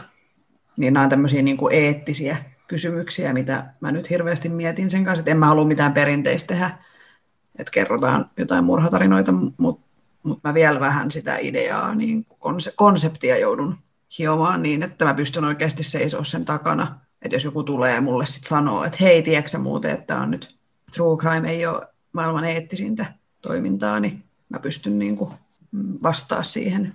[0.76, 2.36] Niin nämä on tämmöisiä niin kuin eettisiä
[2.68, 6.78] kysymyksiä, mitä mä nyt hirveästi mietin sen kanssa, että en mä halua mitään perinteistä tehdä,
[7.58, 9.86] että kerrotaan jotain murhatarinoita, mutta
[10.22, 12.26] mut mä vielä vähän sitä ideaa, niin
[12.76, 13.78] konseptia joudun
[14.18, 17.00] hiomaan niin, että mä pystyn oikeasti seisoa sen takana.
[17.24, 20.54] Että jos joku tulee mulle sitten sanoo, että hei, tiedätkö muuten, että on nyt
[20.94, 23.06] true crime ei ole maailman eettisintä
[23.42, 25.34] toimintaa, niin mä pystyn niin kuin
[26.02, 26.92] vastaa siihen.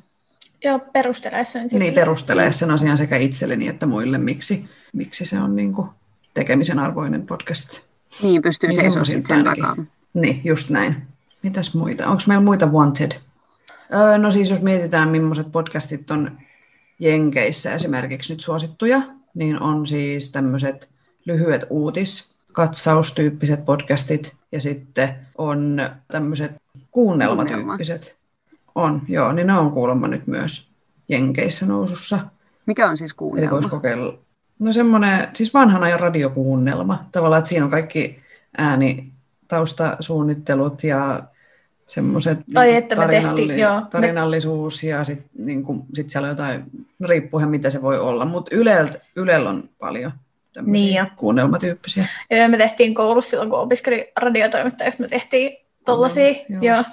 [0.63, 1.67] Joo, perustelee sen.
[1.71, 5.89] Niin, perustelee sen asian sekä itselleni että muille, miksi, miksi se on niin kuin
[6.33, 7.79] tekemisen arvoinen podcast.
[8.21, 9.75] Niin, pystyy niin seisomaan sen takaa.
[10.13, 10.95] Niin, just näin.
[11.43, 12.07] Mitäs muita?
[12.07, 13.11] Onko meillä muita wanted?
[13.93, 16.37] Öö, no siis jos mietitään, millaiset podcastit on
[16.99, 19.01] Jenkeissä esimerkiksi nyt suosittuja,
[19.33, 20.89] niin on siis tämmöiset
[21.25, 26.51] lyhyet uutis, katsaustyyppiset podcastit ja sitten on tämmöiset
[26.91, 28.17] kuunnelmatyyppiset.
[28.75, 30.69] On, joo, niin ne on kuulemma nyt myös
[31.09, 32.19] Jenkeissä nousussa.
[32.65, 33.45] Mikä on siis kuunnelma?
[33.45, 34.13] Eli voisi kokeilla.
[34.59, 37.05] No semmoinen, siis vanhan ajan radiokuunnelma.
[37.11, 38.19] Tavallaan, että siinä on kaikki
[38.57, 39.11] ääni,
[39.47, 41.23] taustasuunnittelut ja
[41.89, 46.63] semmoiset niin tarinalli- tarinallisuus ja sitten niin kuin, sit siellä on jotain,
[47.05, 50.11] riippuen mitä se voi olla, mutta Yleltä, Ylellä on paljon
[50.53, 52.05] tämmöisiä niin kuunnelmatyyppisiä.
[52.31, 56.35] Joo, me tehtiin koulussa silloin, kun opiskelin radiotoimittajaksi, me tehtiin tollasia.
[56.49, 56.61] Joo.
[56.61, 56.83] joo.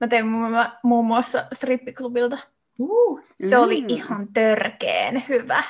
[0.00, 2.38] Mä tein muun, muun muassa strippiklubilta.
[2.78, 3.62] Uh, se mm.
[3.62, 5.62] oli ihan törkeen hyvä.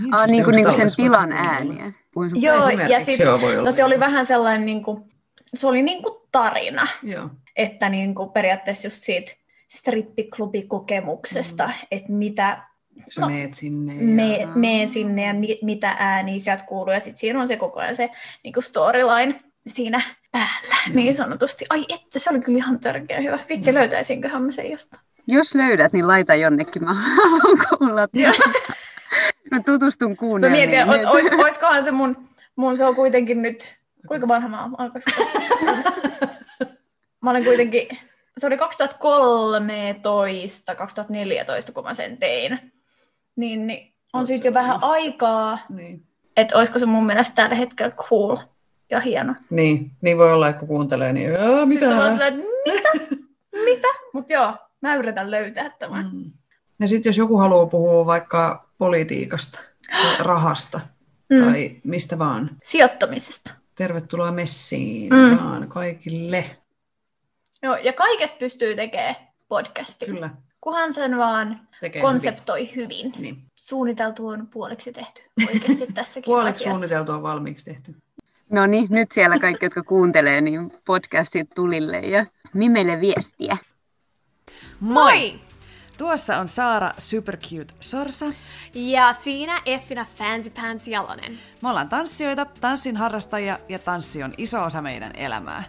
[0.00, 1.92] Niin, ah, niin kuin, niin kuin sen tilan ääniä.
[2.34, 3.20] Joo, ja sit,
[3.64, 5.02] no se oli vähän sellainen, niin kuin,
[5.54, 6.86] se oli niin kuin tarina.
[7.02, 7.30] Joo.
[7.56, 9.32] Että niin kuin periaatteessa just siitä
[9.68, 11.72] strippiklubikokemuksesta, mm.
[11.90, 12.62] että mitä...
[13.08, 13.94] Sä no, meet sinne.
[13.94, 14.00] Ja...
[14.02, 16.92] Me, meen sinne ja mi, mitä ääniä sieltä kuuluu.
[16.92, 18.10] Ja sitten siinä on se koko ajan se
[18.44, 20.96] niin kuin storyline siinä päällä, mm.
[20.96, 21.64] niin sanotusti.
[21.70, 23.38] Ai että, se oli kyllä ihan törkeä hyvä.
[23.48, 23.74] Vitsi, mm.
[23.78, 25.02] löytäisinköhän mä sen jostain.
[25.26, 26.84] Jos löydät, niin laita jonnekin.
[26.84, 28.08] Mä haluan kuulla.
[29.50, 30.70] mä tutustun kuunnelmiin.
[30.70, 33.76] Mä mietin, ois, oiskohan se mun, mun, se on kuitenkin nyt,
[34.08, 34.72] kuinka vanha mä oon?
[37.24, 37.88] mä olen kuitenkin,
[38.38, 42.72] se oli 2013, 2014, kun mä sen tein.
[43.36, 45.58] Niin, niin on siitä jo vähän aikaa.
[45.68, 46.06] Niin.
[46.36, 48.36] Että olisiko se mun mielestä tällä hetkellä cool
[48.90, 49.34] ja hieno.
[49.50, 51.30] Niin, niin voi olla, että kun kuuntelee, niin
[51.64, 51.90] mitä?
[51.90, 52.88] Sitten sillä, että mitä?
[53.64, 53.88] mitä?
[54.12, 56.10] Mutta joo, mä yritän löytää tämän.
[56.12, 56.30] Mm.
[56.80, 59.60] Ja sitten jos joku haluaa puhua vaikka politiikasta,
[60.18, 60.80] rahasta,
[61.30, 61.44] mm.
[61.44, 62.50] tai mistä vaan.
[62.62, 63.50] Sijoittamisesta.
[63.74, 65.38] Tervetuloa messiin mm.
[65.38, 66.56] vaan kaikille.
[67.64, 69.14] Joo, ja kaikesta pystyy tekemään
[69.48, 70.08] podcastin.
[70.08, 70.30] Kyllä.
[70.60, 72.88] Kunhan sen vaan Tekee konseptoi hyvin.
[73.16, 73.22] hyvin.
[73.22, 73.42] Niin.
[73.56, 76.70] Suunniteltu on puoliksi tehty oikeasti tässäkin Puoliksi asiassa.
[76.70, 77.94] suunniteltu on valmiiksi tehty.
[78.50, 83.56] No niin, nyt siellä kaikki, jotka kuuntelee, niin podcastit tulille ja Mimelle viestiä.
[84.80, 85.40] Moi!
[85.98, 88.26] Tuossa on Saara Supercute Sorsa.
[88.74, 91.38] Ja siinä Effina Fancy Pants Jalonen.
[91.62, 95.64] Me ollaan tanssijoita, tanssin harrastajia ja tanssi on iso osa meidän elämää.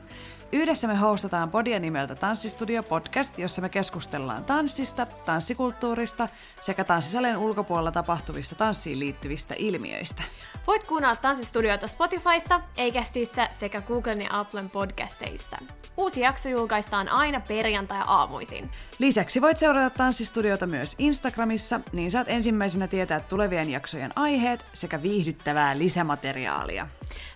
[0.56, 6.28] Yhdessä me hostataan podia nimeltä Tanssistudio Podcast, jossa me keskustellaan tanssista, tanssikulttuurista
[6.62, 10.24] sekä tanssisalien ulkopuolella tapahtuvista tanssiin liittyvistä ilmiöistä.
[10.68, 15.58] Voit kuunnella Tanssistudioita Spotifyssa, Eikästissä sekä Googlen ja Applen podcasteissa.
[15.98, 18.72] Uusi jakso julkaistaan aina perjantai-aamuisin.
[19.00, 25.78] Lisäksi voit seurata Tanssistudiota myös Instagramissa, niin saat ensimmäisenä tietää tulevien jaksojen aiheet sekä viihdyttävää
[25.78, 26.88] lisämateriaalia.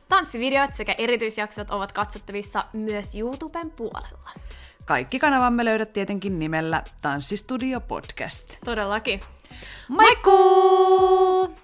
[0.09, 4.31] Tanssivideot sekä erityisjaksot ovat katsottavissa myös YouTuben puolella.
[4.85, 8.57] Kaikki kanavamme löydät tietenkin nimellä Tanssistudio Podcast.
[8.65, 9.19] Todellakin.
[9.87, 11.55] Moikkuu!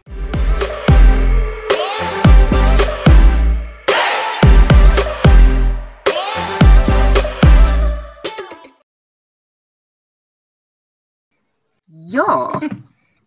[12.12, 12.62] Joo.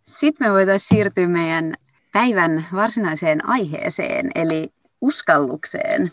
[0.06, 1.74] Sitten me voitaisiin siirtyä meidän
[2.12, 6.12] päivän varsinaiseen aiheeseen, eli uskallukseen.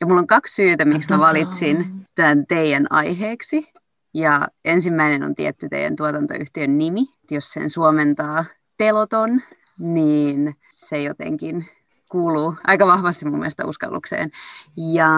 [0.00, 3.68] Ja mulla on kaksi syytä, miksi mä valitsin tämän teidän aiheeksi.
[4.14, 7.06] Ja ensimmäinen on tietty teidän tuotantoyhtiön nimi.
[7.30, 8.44] Jos sen suomentaa
[8.76, 9.42] peloton,
[9.78, 11.68] niin se jotenkin
[12.10, 14.30] kuuluu aika vahvasti mun mielestä uskallukseen.
[14.76, 15.10] Ja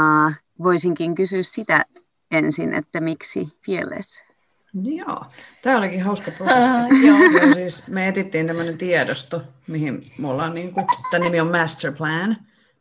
[0.63, 1.85] voisinkin kysyä sitä
[2.31, 4.23] ensin, että miksi Fearless?
[4.83, 5.25] Joo,
[5.63, 6.81] tämä olikin hauska prosessi.
[6.81, 7.19] Uh, joo.
[7.49, 11.93] Ja siis me etittiin tämmöinen tiedosto, mihin mulla on, niin kuin, tämä nimi on Master
[11.93, 12.37] Plan,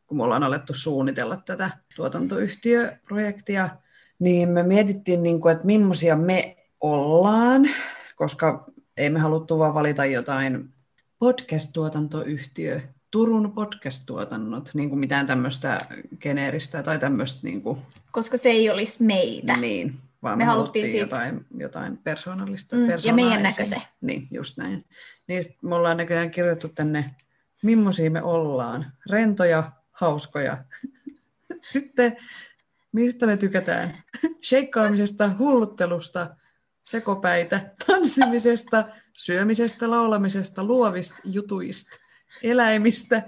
[0.09, 3.69] kun me ollaan alettu suunnitella tätä tuotantoyhtiöprojektia,
[4.19, 7.69] niin me mietittiin, niin kuin, että millaisia me ollaan,
[8.15, 8.65] koska
[8.97, 10.69] ei me haluttu vaan valita jotain
[11.19, 15.77] podcast-tuotantoyhtiö, Turun podcast-tuotannot, niin kuin mitään tämmöistä
[16.21, 17.39] geneeristä tai tämmöistä...
[17.43, 17.79] Niin, kuin,
[18.11, 19.57] Koska se ei olisi meitä.
[19.57, 22.75] niin vaan Me me, haluttiin haluttiin siitä- jotain, jotain persoonallista.
[22.75, 23.81] Mm, ja meidän näköisen.
[24.01, 24.85] Niin, just näin.
[25.27, 27.15] Niin me ollaan näköjään kirjoittu tänne,
[27.63, 28.85] millaisia me ollaan.
[29.09, 30.57] Rentoja, hauskoja.
[31.69, 32.17] Sitten,
[32.91, 34.03] mistä me tykätään?
[34.43, 36.35] Sheikkaamisesta, hulluttelusta,
[36.83, 41.97] sekopäitä, tanssimisesta, syömisestä, laulamisesta, luovista jutuista,
[42.43, 43.21] eläimistä.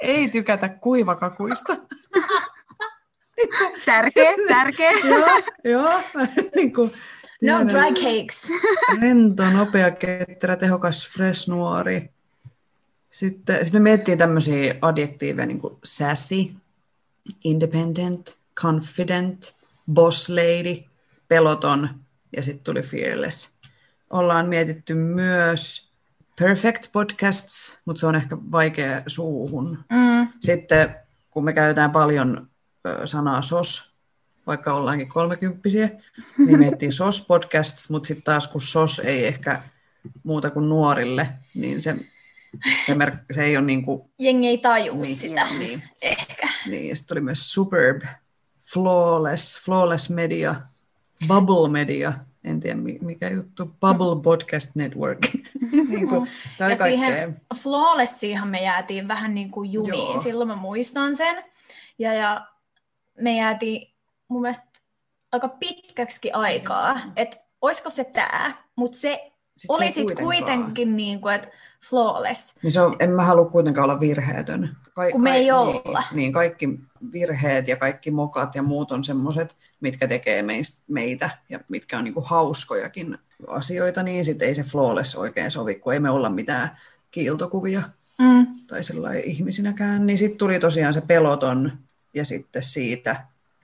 [0.00, 1.76] Ei tykätä kuivakakuista.
[3.84, 4.90] Tärkeä, tärkeä.
[4.90, 6.02] joo, joo.
[6.56, 6.90] niin kuin,
[7.42, 8.52] No dry cakes.
[9.00, 12.13] Rento, nopea, ketterä, tehokas, fresh, nuori.
[13.14, 16.50] Sitten, sitten me miettii tämmöisiä adjektiiveja niin kuin sassy,
[17.44, 19.54] independent, confident,
[19.92, 20.82] boss lady,
[21.28, 21.88] peloton
[22.36, 23.54] ja sitten tuli fearless.
[24.10, 25.90] Ollaan mietitty myös
[26.38, 29.78] perfect podcasts, mutta se on ehkä vaikea suuhun.
[29.90, 30.28] Mm.
[30.40, 30.96] Sitten
[31.30, 32.48] kun me käytetään paljon
[33.04, 33.94] sanaa sos,
[34.46, 35.90] vaikka ollaankin kolmekymppisiä,
[36.38, 39.62] niin miettii sos podcasts, mutta sitten taas kun sos ei ehkä
[40.22, 41.96] muuta kuin nuorille, niin se,
[42.86, 45.46] se, mer- se ei ole niin kuin, Jengi ei tajua niin, sitä.
[45.58, 46.48] Niin, Ehkä.
[46.66, 46.88] niin.
[46.88, 48.02] Ja sitten oli myös superb,
[48.72, 50.54] flawless, flawless media,
[51.28, 52.12] bubble media,
[52.44, 55.18] en tiedä mi- mikä juttu, Bubble Podcast Network.
[55.88, 57.56] niin kuin, Ja siihen kaikkea.
[57.62, 60.20] Flawlessiinhan me jäätiin vähän niin kuin jumiin, Joo.
[60.22, 61.44] silloin mä muistan sen.
[61.98, 62.46] Ja, ja
[63.20, 63.94] me jäätiin
[64.28, 64.64] mun mielestä
[65.32, 69.32] aika pitkäksi aikaa, että olisiko se tämä, mutta se
[69.64, 70.58] Sit oli se ei sitten kuitenkaan.
[70.58, 71.48] kuitenkin niin kuin, että
[71.90, 72.54] flawless.
[72.62, 74.76] Niin se on, en mä halua kuitenkaan olla virheetön.
[74.94, 76.02] Ka- Kun me ei niin, olla.
[76.12, 76.68] Niin, kaikki
[77.12, 82.04] virheet ja kaikki mokat ja muut on semmoiset, mitkä tekee meistä, meitä ja mitkä on
[82.04, 86.76] niinku hauskojakin asioita, niin sitten ei se flawless oikein sovi, kun ei me olla mitään
[87.10, 87.82] kiiltokuvia
[88.18, 88.46] Mm.
[88.66, 90.06] tai sellainen ihmisinäkään.
[90.06, 91.72] Niin sitten tuli tosiaan se peloton
[92.14, 93.16] ja sitten siitä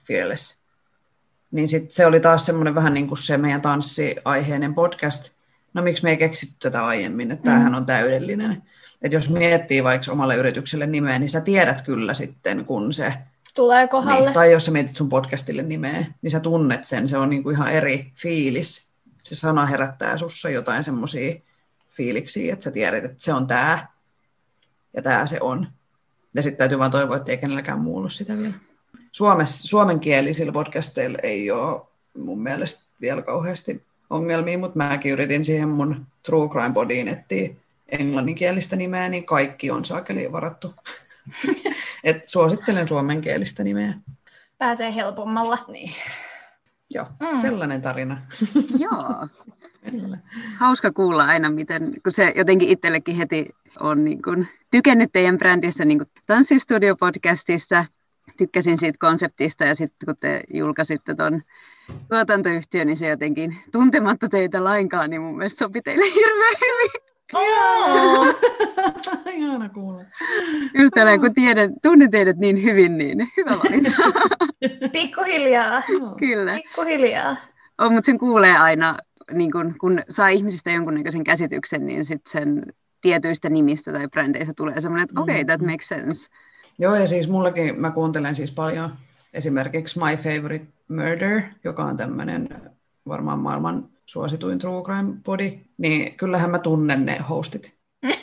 [0.07, 0.57] fearless.
[1.51, 5.31] Niin sitten se oli taas semmoinen vähän niin kuin se meidän tanssiaiheinen podcast.
[5.73, 8.63] No miksi me ei keksitty tätä aiemmin, että tämähän on täydellinen.
[9.01, 13.13] Että jos miettii vaikka omalle yritykselle nimeä, niin sä tiedät kyllä sitten, kun se,
[13.55, 14.21] Tulee kohdalle.
[14.25, 17.43] niin, tai jos sä mietit sun podcastille nimeä, niin sä tunnet sen, se on niin
[17.43, 18.91] kuin ihan eri fiilis.
[19.23, 21.35] Se sana herättää sussa jotain semmoisia
[21.89, 23.87] fiiliksiä, että sä tiedät, että se on tämä
[24.95, 25.67] ja tämä se on.
[26.33, 28.53] Ja sitten täytyy vaan toivoa, että ei kenelläkään muulla sitä vielä.
[29.11, 31.81] Suomessa, suomenkielisillä podcasteilla ei ole
[32.17, 37.49] mun mielestä vielä kauheasti ongelmia, mutta mäkin yritin siihen mun True Crime Bodyin etsiä
[37.89, 40.73] englanninkielistä nimeä, niin kaikki on saakeli varattu.
[42.03, 43.93] Et suosittelen suomenkielistä nimeä.
[44.57, 45.57] Pääsee helpommalla.
[45.67, 45.93] Niin.
[46.89, 47.37] Joo, Mm.
[47.37, 48.21] sellainen tarina.
[48.79, 49.27] Joo.
[50.57, 55.85] Hauska kuulla aina, miten, kun se jotenkin itsellekin heti on niin kuin, tykännyt teidän brändissä
[55.85, 57.85] niin Tanssistudio-podcastista,
[58.37, 61.41] tykkäsin siitä konseptista ja sitten kun te julkaisitte ton
[62.09, 67.01] tuotantoyhtiön, niin se jotenkin tuntematta teitä lainkaan, niin mun mielestä sopi teille hirveän hyvin.
[67.33, 68.27] Oh.
[69.33, 70.03] Ihana kuulla.
[70.73, 73.91] Just tällä, kun tiedän, tunnen teidät niin hyvin, niin hyvä valinta.
[74.93, 75.81] Pikkuhiljaa.
[76.19, 76.55] Kyllä.
[76.55, 77.35] Pikkuhiljaa.
[77.77, 78.97] On, mutta sen kuulee aina,
[79.33, 84.81] niin kun, kun saa ihmisistä jonkunnäköisen käsityksen, niin sitten sen tietyistä nimistä tai brändeistä tulee
[84.81, 86.29] semmoinen, että okei, okay, that makes sense.
[86.79, 88.89] Joo, ja siis mullakin, mä kuuntelen siis paljon
[89.33, 92.49] esimerkiksi My Favorite Murder, joka on tämmöinen
[93.07, 97.75] varmaan maailman suosituin true crime body, niin kyllähän mä tunnen ne hostit.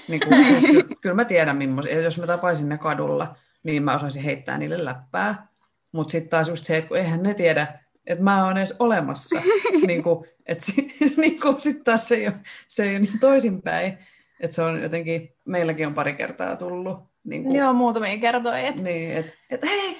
[0.08, 1.94] Niin kuin, siis ky- kyllä mä tiedän, millaisia.
[1.94, 5.46] Ja jos mä tapaisin ne kadulla, niin mä osaisin heittää niille läppää.
[5.92, 7.66] Mutta sitten taas just se, että kun eihän ne tiedä,
[8.06, 9.42] että mä oon edes olemassa.
[9.86, 12.34] niin kuin, että si- niin kuin sitten taas se ei ole,
[12.68, 13.98] se ei ole niin toisinpäin.
[14.40, 16.98] Että se on jotenkin, meilläkin on pari kertaa tullut.
[17.24, 19.96] Niin kuin, Joo, muutamia kertoi, että niin, että et, hei, et,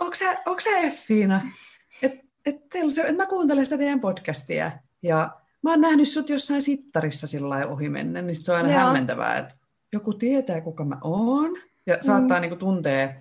[0.00, 1.40] onko sä, onko sä Effiina?
[2.02, 5.30] Että et, teillä se- et mä kuuntelen sitä teidän podcastia ja
[5.62, 8.78] mä oon nähnyt sut jossain sittarissa sillä ohi mennen, niin se on aina Joo.
[8.80, 9.54] hämmentävää, että
[9.92, 11.50] joku tietää, kuka mä oon
[11.86, 12.40] ja saattaa Mm.
[12.42, 13.14] niinku tuntea,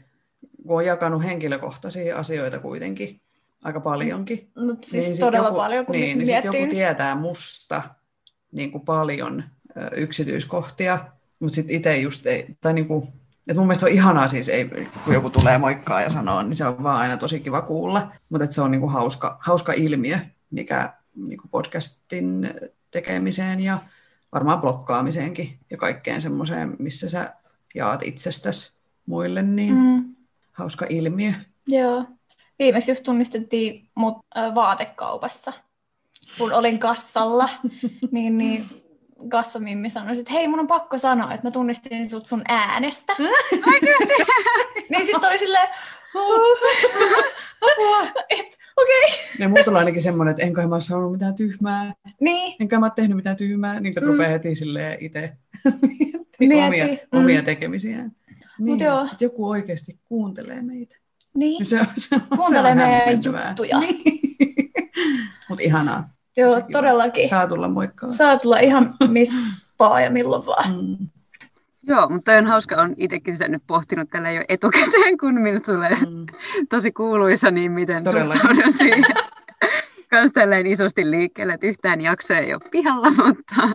[0.68, 3.22] kun on jakanut henkilökohtaisia asioita kuitenkin
[3.64, 4.52] aika paljonkin.
[4.56, 7.84] no, siis sit todella joku, paljon, kun niin, niin joku tietää musta
[8.52, 9.44] niin kuin paljon
[9.78, 11.06] ö, yksityiskohtia,
[11.40, 13.08] mutta sitten itse just ei, tai niin kuin,
[13.48, 14.70] että mun mielestä on ihanaa siis, ei,
[15.06, 18.52] kun joku tulee moikkaa ja sanoo, niin se on vaan aina tosi kiva kuulla, mutta
[18.52, 20.20] se on niin kuin hauska, hauska ilmiö,
[20.52, 22.54] mikä niin kuin podcastin
[22.92, 23.78] tekemiseen ja
[24.34, 27.34] varmaan blokkaamiseenkin ja kaikkeen semmoiseen, missä sä
[27.76, 28.74] jaat itsestäsi
[29.06, 30.16] muille, niin mm.
[30.52, 31.34] Hauska ilmiö.
[31.68, 32.06] joo.
[32.60, 35.54] Viimeksi just tunnistettiin mut ö, vaatekaupassa,
[36.38, 37.50] kun olin kassalla,
[38.12, 38.66] niin, niin
[39.30, 43.14] Gassamimmi sanoi, että hei, mun on pakko sanoa, että mä tunnistin sut sun äänestä.
[44.90, 45.68] niin sitten oli silleen,
[48.16, 48.44] okei.
[48.78, 49.20] Okay.
[49.40, 53.16] Ja mulla tulee ainakin semmoinen, että enkä mä sanonut mitään tyhmää, Niin, enkä mä tehnyt
[53.18, 54.08] mitään tyhmää, niin kuin Mm.
[54.12, 55.32] rupeaa heti silleen itse
[56.68, 57.20] omia, mm.
[57.20, 58.12] omia tekemisiään.
[58.60, 59.04] Niin, joo.
[59.12, 60.96] että joku oikeasti kuuntelee meitä.
[61.36, 61.60] niin.
[61.60, 63.14] Ja se on, se on, Kuuntelee se on meidän
[63.48, 63.80] juttuja.
[63.80, 64.20] Niin.
[65.50, 66.10] Mutta ihanaa.
[66.38, 66.68] Joo, kiva.
[66.72, 67.30] todellakin.
[67.30, 68.12] Saa tulla moikkaa.
[68.12, 69.42] Saa tulla ihan missä
[69.80, 70.76] vaan ja milloin vaan.
[70.76, 71.08] Mm.
[71.88, 75.96] Joo, mutta on hauska, on itsekin sitä nyt pohtinut tällä jo etukäteen, kun minusta tulee
[76.10, 76.26] Mm.
[76.70, 78.42] tosi kuuluisa, niin miten Todellakin.
[78.42, 79.04] suhtaudun siihen.
[80.10, 83.70] Kans tälleen isosti liikkeelle, että yhtään jaksoa ei ole pihalla, mutta,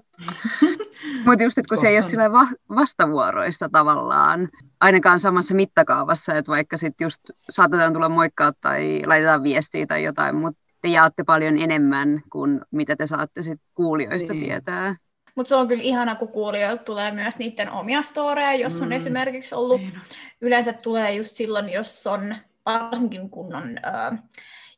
[1.26, 4.48] mutta just, että kun se ei ole sillä va- vastavuoroista tavallaan,
[4.80, 10.36] ainakaan samassa mittakaavassa, että vaikka sitten just saatetaan tulla moikkaa tai laitetaan viestiä tai jotain,
[10.36, 14.44] mutta te jaatte paljon enemmän kuin mitä te saatte sit kuulijoista Niin.
[14.44, 14.96] tietää.
[15.34, 18.92] Mutta se on kyllä ihana, kun kuulijoilta tulee myös niiden omia storeja, jos on Mm.
[18.92, 19.80] esimerkiksi ollut.
[19.80, 19.92] Niin.
[20.40, 22.34] Yleensä tulee just silloin, jos on,
[22.66, 24.16] varsinkin kun on ö,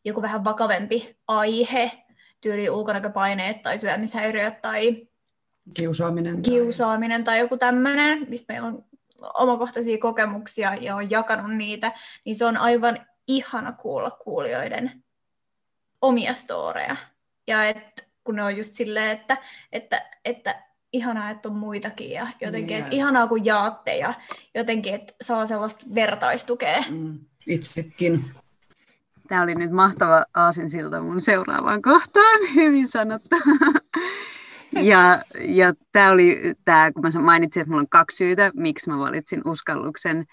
[0.04, 1.92] joku vähän vakavempi aihe,
[2.40, 5.06] tyyli ulkonäköpaineet tai syömishäiriöt tai
[5.76, 6.34] Kiusaaminen.
[6.42, 8.84] tai- kiusaaminen tai joku tämmöinen, mistä meillä on
[9.34, 11.92] omakohtaisia kokemuksia ja on jakanut niitä,
[12.24, 15.02] niin se on aivan ihana kuulla kuulijoiden
[16.02, 16.96] omia storeja.
[17.46, 19.36] Ja et, kun ne on just silleen, että,
[19.72, 22.84] että, että ihanaa, että on muitakin ja jotenkin, Niin.
[22.84, 24.14] että ihanaa kun jaatte ja
[24.54, 26.84] jotenkin, että saa sellaista vertaistukea.
[26.90, 27.18] Mm.
[27.46, 28.24] Itsekin.
[29.28, 33.36] Tämä oli nyt mahtava aasinsilta mun seuraavaan kohtaan, hyvin sanottu.
[34.72, 38.98] Ja, ja tämä oli tämä, kun mä mainitsin, että mulla on kaksi syytä, miksi mä
[38.98, 40.26] valitsin uskalluksen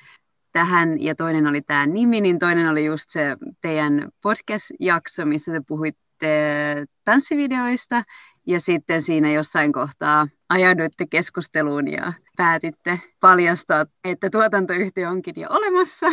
[0.58, 5.62] tähän, ja toinen oli tämä nimi, niin toinen oli just se teidän podcast-jakso, missä te
[5.68, 8.04] puhuitte tanssivideoista,
[8.48, 16.08] ja sitten siinä jossain kohtaa ajauduitte keskusteluun ja päätitte paljastaa, että tuotantoyhtiö onkin jo olemassa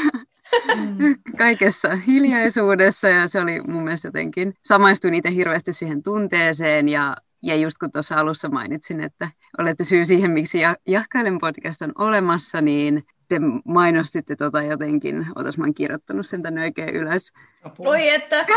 [0.74, 1.14] Mm.
[1.38, 3.09] kaikessa hiljaisuudessa.
[3.09, 6.88] Ja se oli mun mielestä jotenkin, samaistuin itse hirveästi siihen tunteeseen.
[6.88, 11.82] Ja, ja just kun tuossa alussa mainitsin, että olette syy siihen, miksi Ja- Jahkailen podcast
[11.82, 17.33] on olemassa, niin te mainostitte tota jotenkin, otas mä oon kirjoittanut sen tänne oikein ylös.
[17.64, 17.89] Apua.
[17.89, 18.47] Oi, että?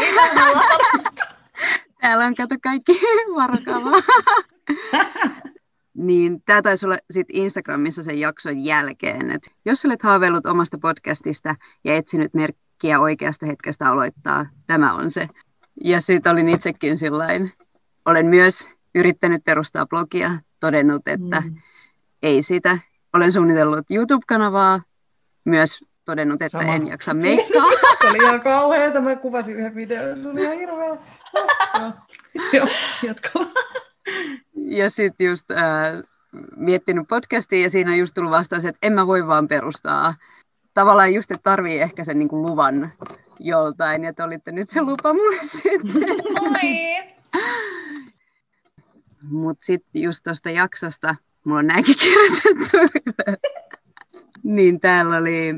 [2.01, 2.99] Täällä on kato kaikki
[3.35, 4.01] varakavaa.
[5.93, 11.55] niin tämä taisi olla sit Instagramissa sen jakson jälkeen, että jos olet haaveillut omasta podcastista
[11.83, 15.27] ja etsinyt merkkiä oikeasta hetkestä aloittaa, tämä on se.
[15.83, 17.53] Ja sitten olin itsekin sillain,
[18.05, 21.55] olen myös yrittänyt perustaa blogia, todennut, että Mm.
[22.23, 22.79] ei sitä.
[23.13, 24.81] Olen suunnitellut YouTube-kanavaa,
[25.45, 26.73] myös todennut, että Sama.
[26.73, 27.71] en jaksa meikkaa.
[28.01, 29.01] Se oli ihan kauheeta.
[29.01, 30.23] Mä kuvasin yhden videon.
[30.23, 30.97] Se oli ihan hirveä.
[32.53, 32.67] Joo.
[33.35, 33.47] Vaan.
[34.55, 35.57] Ja sitten just äh,
[36.55, 40.15] miettinyt podcastia ja siinä on just tullut vastaus, että en mä voi vaan perustaa.
[40.73, 42.93] Tavallaan just, että tarvii ehkä sen niin kuin luvan
[43.39, 46.03] joltain, ja te olitte nyt se lupa mulle sitten.
[49.21, 51.15] Mutta sitten just tuosta jaksosta,
[51.47, 53.41] mulla on näinkin kirjoitettu ylös.
[54.43, 55.53] niin täällä oli,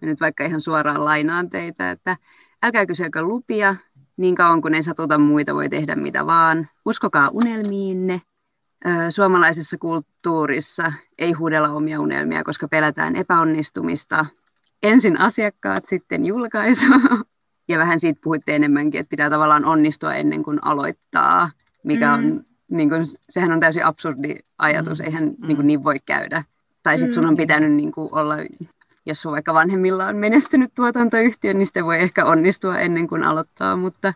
[0.00, 2.16] nyt vaikka ihan suoraan lainaan teitä, että
[2.62, 3.76] älkää kyselkö lupia,
[4.16, 6.68] niin kauan kun ei satuta muita, voi tehdä mitä vaan.
[6.86, 8.22] Uskokaa unelmiinne.
[9.10, 14.26] Suomalaisessa kulttuurissa ei huudella omia unelmia, koska pelätään epäonnistumista.
[14.82, 16.86] Ensin asiakkaat, sitten julkaisu.
[17.68, 21.50] Ja vähän siitä puhuitte enemmänkin, että pitää tavallaan onnistua ennen kuin aloittaa,
[21.84, 22.44] mikä on, Mm.
[22.70, 25.04] Niin kuin, sehän on täysin absurdi ajatus, Mm.
[25.04, 25.46] eihän Mm.
[25.46, 26.44] niin, kuin, niin voi käydä.
[26.82, 27.36] Tai sitten sun on Mm.
[27.36, 28.34] pitänyt niin kuin, olla,
[29.06, 33.76] jos sun vaikka vanhemmilla on menestynyt tuotantoyhtiö, niin sitten voi ehkä onnistua ennen kuin aloittaa,
[33.76, 34.14] mutta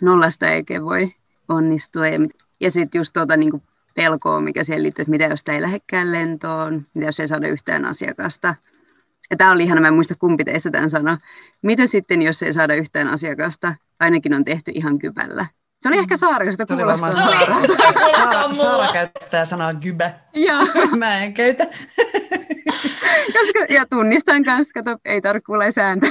[0.00, 1.14] nollasta eikä voi
[1.48, 2.08] onnistua.
[2.08, 2.18] Ja,
[2.60, 3.62] ja sitten just tuota niin kuin
[3.94, 7.84] pelkoa, mikä siihen liittyy, että mitä jos ei lähdekään lentoon, mitä jos ei saada yhtään
[7.84, 8.54] asiakasta.
[9.30, 11.16] Ja tämä oli ihana, mä en muista kumpi teistä tämän sanoi.
[11.62, 13.74] Mitä sitten, jos ei saada yhtään asiakasta?
[14.00, 15.46] Ainakin on tehty ihan kypällä.
[15.82, 17.46] Se oli ehkä Saara, kun sitä Se oli varmaan kuulostaa.
[17.46, 17.92] Se oli- Saara.
[17.92, 18.54] kuulostaa Saara, mulle.
[18.54, 20.10] Saara käyttää sanaa gybä.
[20.34, 20.66] Joo,
[20.96, 21.64] Mä en käytä.
[23.36, 26.06] koska, ja tunnistan kanssa, kato, ei tarvitse kuulla sääntä.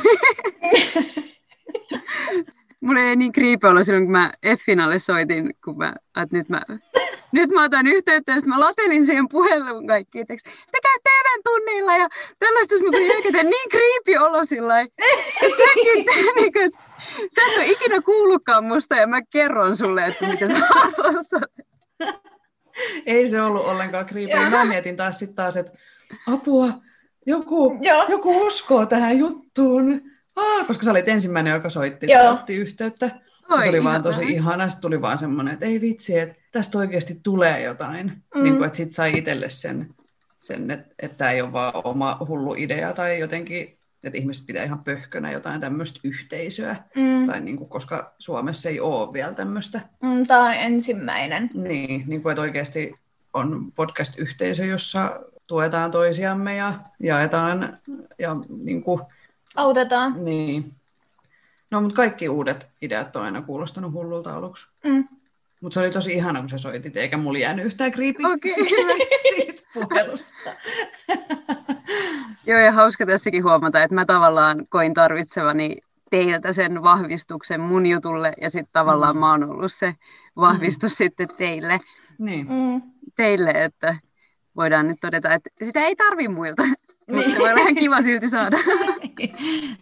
[2.82, 5.94] Mulla ei niin kriipi olla silloin, kun mä F-finalle soitin, kun mä,
[6.24, 6.62] että nyt mä,
[7.32, 10.36] nyt mä otan yhteyttä, sitten mä latelin siihen puheluun kaikki, että
[10.72, 11.10] te käytte
[11.44, 12.08] tunnilla ja
[12.40, 14.92] tällaista, mutta jälkeen niin kriipi olo sillä lailla,
[15.42, 16.06] että säkin,
[16.36, 16.80] niin että
[17.36, 21.52] sä et ole ikinä kuullutkaan musta ja mä kerron sulle, että mitä sä arvostat.
[23.06, 24.34] Ei se ollut ollenkaan kriipi.
[24.36, 25.72] Mä mietin taas sitten taas, että
[26.28, 26.68] apua,
[27.26, 28.06] joku, Joo.
[28.10, 30.02] joku uskoo tähän juttuun.
[30.36, 33.10] Aa, koska sä olit ensimmäinen, joka soitti ja otti yhteyttä.
[33.52, 34.14] Oi, se oli vaan ihanaa.
[34.14, 34.70] tosi ihana.
[34.70, 38.24] Sitten tuli vaan semmoinen, että ei vitsi, että tästä oikeasti tulee jotain.
[38.36, 38.44] Mm.
[38.44, 39.90] Niin kuin, että sit sai itselle sen,
[40.40, 44.84] sen että, että ei ole vaan oma hullu idea tai jotenkin, että ihmiset pitää ihan
[44.84, 46.76] pöhkönä jotain tämmöistä yhteisöä.
[46.96, 47.28] Mm.
[47.28, 49.82] Tai niin kuin, koska Suomessa ei ole vielä tämmöistä.
[50.04, 51.50] Mm, Tämä on ensimmäinen.
[51.54, 52.94] Niin, niin kuin, että oikeasti
[53.34, 57.78] on podcast-yhteisö, jossa tuetaan toisiamme ja jaetaan
[58.20, 59.02] ja niin kuin,
[59.56, 60.26] Autetaan.
[60.26, 60.74] niin.
[61.72, 64.68] No, mutta kaikki uudet ideat on aina kuulostanut hullulta aluksi.
[64.84, 65.08] Mm.
[65.62, 68.54] Mutta se oli tosi ihana, kun sä soitit, eikä mulla jäänyt yhtään creepy Okei.
[69.22, 70.50] siitä puhelusta.
[72.48, 75.78] Joo, ja hauska tässäkin huomata, että mä tavallaan koin tarvitsevani
[76.12, 79.20] teiltä sen vahvistuksen mun jutulle, ja sitten tavallaan Mm.
[79.20, 79.96] mä oon ollut se
[80.36, 81.80] vahvistus sitten teille,
[82.20, 82.48] Niin.
[82.50, 82.82] Mm.
[83.16, 83.96] teille, että
[84.56, 86.64] voidaan nyt todeta, että sitä ei tarvi muilta,
[87.12, 88.58] mutta se voi olla ihan kiva silti saada.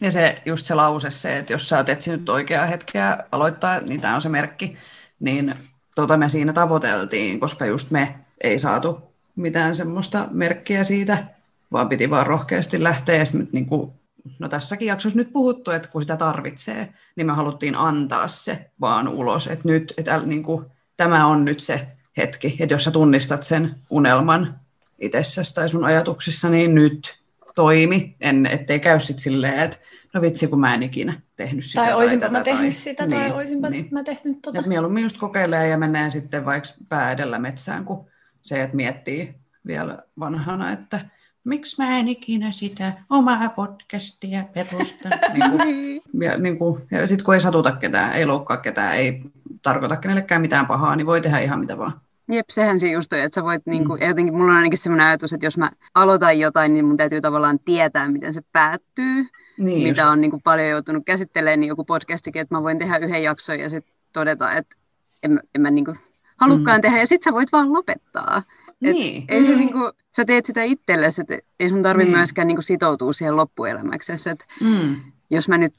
[0.01, 4.01] Ja se, just se lause se, että jos sä oot etsinyt oikeaa hetkeä aloittaa, niin
[4.01, 4.77] tämä on se merkki,
[5.19, 5.55] niin
[5.95, 9.01] tota me siinä tavoiteltiin, koska just me ei saatu
[9.35, 11.23] mitään semmoista merkkiä siitä,
[11.71, 13.15] vaan piti vaan rohkeasti lähteä.
[13.15, 13.91] Ja sit, niin kuin,
[14.39, 19.07] no tässäkin jaksossa nyt puhuttu, että kun sitä tarvitsee, niin me haluttiin antaa se vaan
[19.07, 19.47] ulos.
[19.47, 20.65] Että nyt, että äl, niin kuin,
[20.97, 24.59] tämä on nyt se hetki, että jos sä tunnistat sen unelman
[24.99, 27.18] itsessäsi tai sun ajatuksissa, niin nyt
[27.59, 29.77] toimi, en, ettei käy sit silleen, että
[30.13, 31.81] no vitsi, kun mä en ikinä tehnyt sitä.
[31.81, 33.87] Tai olisinpa tätä, mä tehnyt sitä, tai niin, olisinpa niin.
[33.91, 34.59] mä tehnyt tota.
[34.59, 38.05] Et mieluummin just kokeilee ja menee sitten vaikka pää edellä metsään, kun
[38.41, 39.35] se, että miettii
[39.67, 40.99] vielä vanhana, että
[41.43, 45.09] miksi mä en ikinä sitä omaa podcastia perusta.
[45.33, 49.21] niin kuin, ja, niin kuin, ja sitten kun ei satuta ketään, ei loukkaa ketään, ei
[49.61, 52.01] tarkoita kenellekään mitään pahaa, niin voi tehdä ihan mitä vaan.
[52.29, 55.07] Jep, sehän se just on, että sä voit, niinku, ja jotenkin mulla on ainakin sellainen
[55.07, 59.25] ajatus, että jos mä aloitan jotain, niin mun täytyy tavallaan tietää, miten se päättyy,
[59.57, 60.11] Niin mitä just.
[60.11, 63.69] on niinku paljon joutunut käsittelemään, niin joku podcastikin, että mä voin tehdä yhden jakson ja
[63.69, 64.75] sitten todeta, että
[65.23, 65.95] en, en mä niinku
[66.37, 66.81] halukkaan Mm.
[66.81, 68.43] tehdä, ja sitten sä voit vaan lopettaa.
[68.81, 69.25] Et Niin.
[69.27, 69.57] Ei se Mm.
[69.57, 69.79] niinku,
[70.15, 72.17] sä teet sitä itsellesi, että ei sun tarvi Niin.
[72.17, 74.11] myöskään niinku sitoutua siihen loppuelämäksi.
[74.11, 74.95] Et Mm.
[75.29, 75.73] jos mä nyt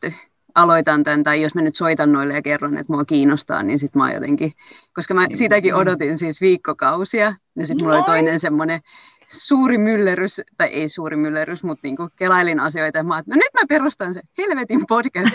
[0.55, 3.95] aloitan tämän, tai jos mä nyt soitan noille ja kerron, että mua kiinnostaa, niin sit
[3.95, 4.53] mä oon jotenkin,
[4.95, 8.81] koska mä sitäkin odotin siis viikkokausia, ja sitten mulla oli toinen semmoinen
[9.29, 13.61] suuri myllerys, tai ei suuri myllerys, mutta niinku kelailin asioita, ja mä no nyt mä
[13.69, 15.31] perustan se helvetin podcast.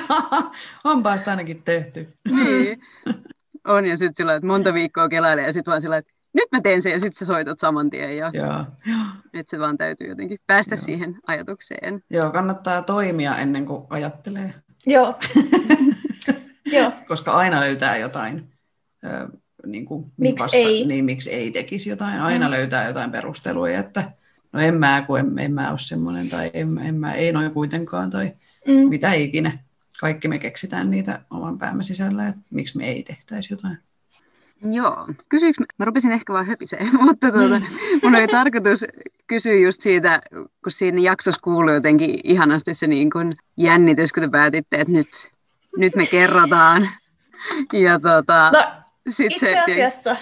[0.84, 2.08] Onpa sitä ainakin tehty.
[2.30, 2.80] niin.
[3.64, 6.60] On, ja sitten sillä että monta viikkoa kelailee, ja sitten vaan sillä että nyt mä
[6.60, 8.64] teen sen, ja sitten sä soitat saman tien, ja Joo.
[9.34, 10.84] että se vaan täytyy jotenkin päästä Joo.
[10.84, 12.02] siihen ajatukseen.
[12.10, 14.54] Joo, kannattaa toimia ennen kuin ajattelee,
[14.86, 15.18] Joo.
[16.72, 16.92] Joo.
[17.08, 18.48] koska aina löytää jotain,
[19.04, 19.28] ö,
[19.66, 20.86] niin kuin, Miksi ei?
[20.86, 22.20] Niin, miksi ei tekisi jotain.
[22.20, 22.50] Aina Mm.
[22.50, 24.10] löytää jotain perusteluja, että
[24.52, 27.50] no en mä, kun en, en mä ole semmoinen, tai en, en mä, ei noin
[27.50, 28.32] kuitenkaan, tai
[28.68, 28.88] Mm.
[28.88, 29.58] mitä ikinä.
[30.00, 33.78] Kaikki me keksitään niitä oman päämme sisällä, että miksi me ei tehtäisi jotain.
[34.72, 35.06] Joo.
[35.28, 37.60] Kysyykö, mä- rupesin ehkä vaan höpiseen, mutta tuota,
[38.02, 38.84] mun oli tarkoitus
[39.26, 44.28] kysyä just siitä, kun siinä jaksossa kuului jotenkin ihanasti se niin kuin jännitys, kun te
[44.28, 45.08] päätitte, että nyt,
[45.76, 46.88] nyt me kerrotaan.
[47.72, 48.64] Ja tota, No,
[49.12, 50.16] sit itse asiassa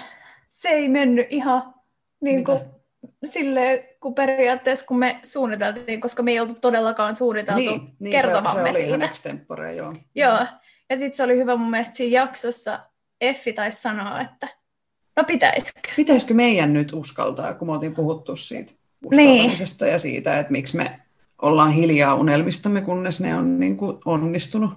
[0.47, 1.73] se ei mennyt ihan
[2.21, 2.59] niin kuin,
[3.25, 8.77] silleen, kun periaatteessa kun me suunniteltiin, koska me ei oltu todellakaan suunniteltu niin, kertovamme se,
[8.77, 9.05] se oli siitä.
[9.05, 9.93] extempore, joo.
[10.15, 10.37] Joo,
[10.89, 12.79] ja sitten se oli hyvä mun mielestä siinä jaksossa,
[13.29, 14.47] Effi taisi sanoa, että
[15.15, 15.79] no pitäisikö?
[15.95, 18.73] Pitäisikö meidän nyt uskaltaa, kun me oltiin puhuttu siitä
[19.11, 19.29] Niin.
[19.31, 20.99] uskaltamisesta ja siitä, että miksi me
[21.41, 24.73] ollaan hiljaa unelmistamme, kunnes ne on niin kuin onnistunut.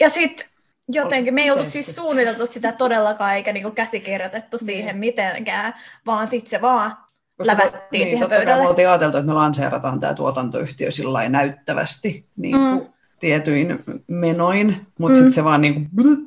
[0.00, 0.46] Ja sitten
[0.92, 5.74] jotenkin, me ei oltu siis suunniteltu sitä todellakaan, eikä niinku käsikirjoitettu siihen mitenkään,
[6.06, 6.96] vaan sitten se vaan
[7.38, 8.62] lävättiin niin, siihen totta kai pöydälle.
[8.62, 12.86] me oltiin ajateltu, että me lanseerataan tämä tuotantoyhtiö sillä näyttävästi niin kuin Mm.
[13.20, 15.22] tietyin menoin, mutta Mm.
[15.22, 16.18] sitten se vaan niin kuin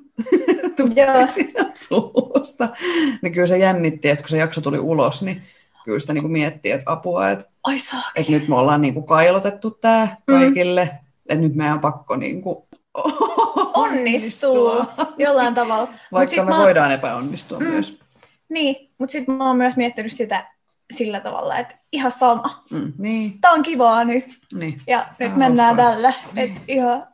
[0.96, 1.28] Joo.
[1.88, 2.70] suusta.
[3.22, 5.42] Niin kyllä se jännitti, että kun se jakso tuli ulos, niin
[5.86, 7.76] kyllä sitä niin kuin miettii, että apua, että, Ai
[8.16, 10.34] että nyt me ollaan niin kuin kailotettu tämä Mm.
[10.34, 10.82] kaikille,
[11.30, 12.58] että nyt meidän on pakko niin kuin
[13.74, 14.72] Onnistuu
[15.18, 15.88] jollain tavalla.
[16.12, 17.66] Vaikka me mä- voidaan epäonnistua Mm.
[17.68, 18.00] myös.
[18.50, 20.46] Niin, mutta sitten mä oon myös miettinyt sitä
[20.94, 22.64] sillä tavalla, että ihan sama.
[22.72, 22.94] Mm.
[22.98, 24.78] Niin, Tää on kivaa nyt, niin.
[24.88, 25.94] ja nyt mennään hauskaa.
[25.94, 26.14] tällä.
[26.36, 27.08] Että ihan,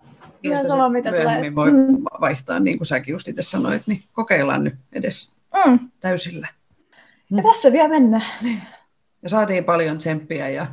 [0.43, 1.55] ihan sama, mitä tulee.
[1.55, 2.03] voi Mm.
[2.21, 5.31] vaihtaa, niin kuin säkin just itse sanoit, niin kokeillaan nyt edes
[5.65, 5.79] Mm.
[5.99, 6.47] täysillä.
[7.29, 8.23] Ja tässä vielä mennään.
[9.21, 10.67] Ja saatiin paljon tsemppiä ja,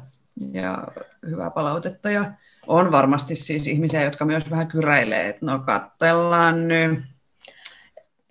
[0.52, 0.88] ja
[1.26, 2.10] hyvää palautetta.
[2.10, 2.32] Ja
[2.66, 6.98] on varmasti siis ihmisiä, jotka myös vähän kyräilee, että no katsellaan nyt,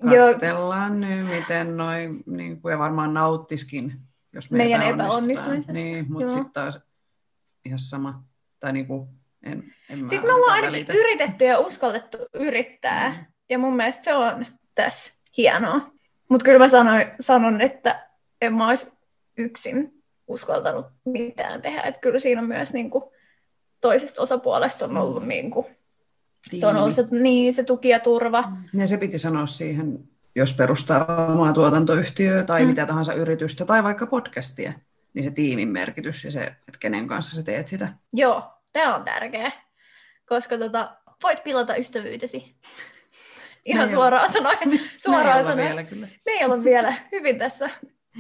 [0.04, 0.32] Joo.
[0.32, 3.94] katsellaan nyt, miten noin, niin kuin, ja varmaan nauttiskin,
[4.34, 6.80] jos me Meidän epäonnistumisesta, Niin, mutta sitten taas
[7.66, 8.24] ihan sama.
[8.60, 9.08] Tai niin kuin,
[9.46, 10.94] En, en mä Sitten me ollaan ainakin välitä.
[10.94, 13.10] yritetty ja uskallettu yrittää.
[13.10, 13.26] Mm.
[13.50, 15.92] Ja mun mielestä se on tässä hienoa.
[16.30, 18.08] Mutta kyllä mä sanoin, sanon, että
[18.42, 18.92] en mä olisi
[19.38, 21.82] yksin uskaltanut mitään tehdä.
[21.82, 23.04] Että kyllä siinä on myös niin kuin,
[23.82, 25.66] toisesta osapuolesta on ollut, niin kuin,
[26.60, 28.44] se on ollut se, niin, se tuki ja turva.
[28.74, 30.00] Ja se piti sanoa siihen,
[30.36, 32.66] jos perustaa omaa tuotantoyhtiöä tai Mm.
[32.66, 32.70] mm.
[32.70, 34.74] mitä tahansa yritystä tai vaikka podcastia,
[35.14, 37.94] niin se tiimin merkitys ja se, että kenen kanssa sä teet sitä.
[38.14, 38.44] Joo,
[38.76, 39.52] tämä on tärkeä,
[40.26, 42.56] koska tota, voit pilata ystävyytesi.
[43.66, 44.70] Ihan Me suoraan sanoen.
[44.70, 45.68] Me Suoraan ei olla sanoen.
[45.68, 46.08] vielä kyllä.
[46.26, 47.70] me ei olla vielä hyvin tässä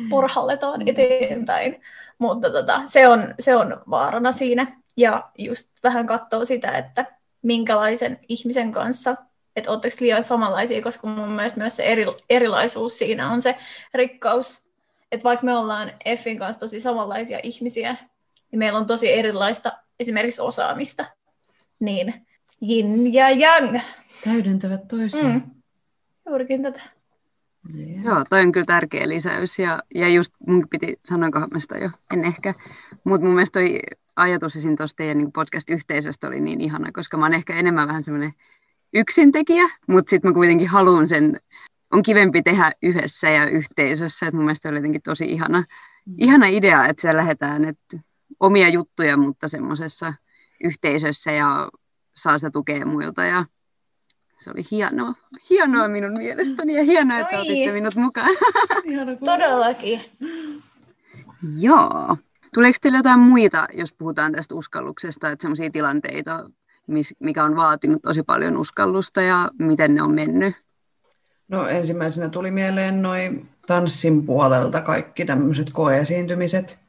[0.09, 1.81] porhalletaan eteenpäin,
[2.17, 4.81] mutta tota, se, on, se on vaarana siinä.
[4.97, 7.05] Ja just vähän katsoo sitä, että
[7.41, 9.15] minkälaisen ihmisen kanssa,
[9.55, 13.57] että oletteko liian samanlaisia, koska mun mielestä myös se eri, erilaisuus siinä on se
[13.93, 14.65] rikkaus.
[15.11, 17.95] Että vaikka me ollaan Effin kanssa tosi samanlaisia ihmisiä,
[18.51, 21.05] niin meillä on tosi erilaista esimerkiksi osaamista.
[21.79, 22.25] Niin
[22.61, 23.79] yin ja yang.
[24.23, 25.33] Täydentävät toisiaan.
[25.33, 25.41] Mm.
[26.29, 26.81] Juurikin tätä.
[27.75, 28.03] Yeah.
[28.03, 31.89] Joo, toi on kyllä tärkeä lisäys ja, ja just mun piti, sanoinkohan mä sitä jo,
[32.13, 32.53] en ehkä,
[33.03, 33.79] mutta mun mielestä toi
[34.15, 34.75] ajatus esim.
[34.75, 38.33] tuosta teidän niin podcast-yhteisöstä oli niin ihana, koska mä oon ehkä enemmän vähän semmoinen
[38.93, 41.39] yksintekijä, mutta sitten mä kuitenkin haluan sen,
[41.91, 45.63] on kivempi tehdä yhdessä ja yhteisössä, että mun mielestä oli jotenkin tosi ihana,
[46.17, 47.97] ihana idea, että siellä lähdetään että
[48.39, 50.13] omia juttuja, mutta semmoisessa
[50.63, 51.69] yhteisössä ja
[52.15, 53.45] saa sitä tukea muilta ja
[54.43, 55.13] se oli hienoa.
[55.49, 57.41] Hienoa minun mielestäni ja hienoa, että Oi.
[57.41, 58.29] otitte minut mukaan.
[59.25, 60.01] Todellakin.
[61.57, 62.17] Joo.
[62.53, 66.49] Tuleeko teille jotain muita, jos puhutaan tästä uskalluksesta, että sellaisia tilanteita,
[67.19, 70.55] mikä on vaatinut tosi paljon uskallusta ja miten ne on mennyt?
[71.47, 76.84] No ensimmäisenä tuli mieleen noin tanssin puolelta kaikki tämmöiset koeesiintymiset.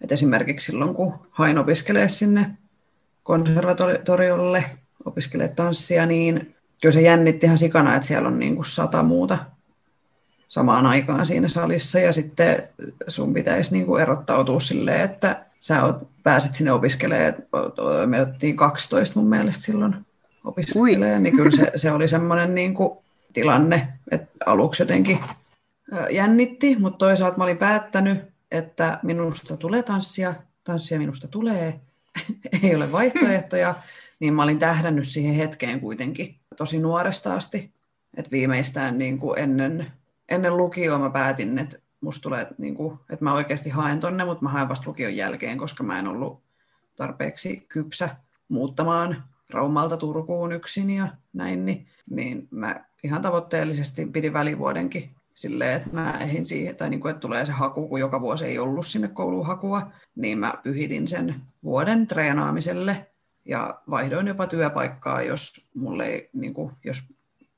[0.00, 2.50] Et esimerkiksi silloin, kun hain opiskelee sinne
[3.22, 4.64] konservatoriolle
[5.04, 9.38] opiskelee tanssia, niin kyllä se jännitti ihan sikana, että siellä on niin kuin sata muuta
[10.48, 12.68] samaan aikaan siinä salissa ja sitten
[13.08, 17.34] sun pitäisi niin kuin erottautua silleen, että sä oot, pääset sinne opiskelemaan.
[18.06, 19.96] Me otettiin 12 mun mielestä silloin
[20.44, 22.98] opiskelemaan, niin kyllä se, se oli semmoinen niin kuin
[23.32, 25.18] tilanne, että aluksi jotenkin
[26.10, 28.18] jännitti, mutta toisaalta mä olin päättänyt,
[28.50, 30.34] että minusta tulee tanssia,
[30.64, 31.80] tanssia minusta tulee,
[32.62, 33.74] ei ole vaihtoehtoja,
[34.20, 37.72] niin mä olin tähdännyt siihen hetkeen kuitenkin tosi nuoresta asti,
[38.16, 39.92] että viimeistään niin kuin ennen,
[40.28, 44.44] ennen lukioa mä päätin, että musta tulee, niin kuin, että mä oikeasti haen tonne, mutta
[44.44, 46.42] mä haen vasta lukion jälkeen, koska mä en ollut
[46.96, 48.16] tarpeeksi kypsä
[48.48, 55.90] muuttamaan Raumalta Turkuun yksin ja näin, niin, niin mä ihan tavoitteellisesti pidin välivuodenkin silleen, että
[55.92, 58.86] mä ehdin siihen, tai niin kuin, että tulee se haku, kun joka vuosi ei ollut
[58.86, 61.34] sinne kouluun hakua, niin mä pyhitin sen
[61.64, 63.06] vuoden treenaamiselle
[63.44, 67.02] ja vaihdoin jopa työpaikkaa, jos mulle ei, niin kuin, jos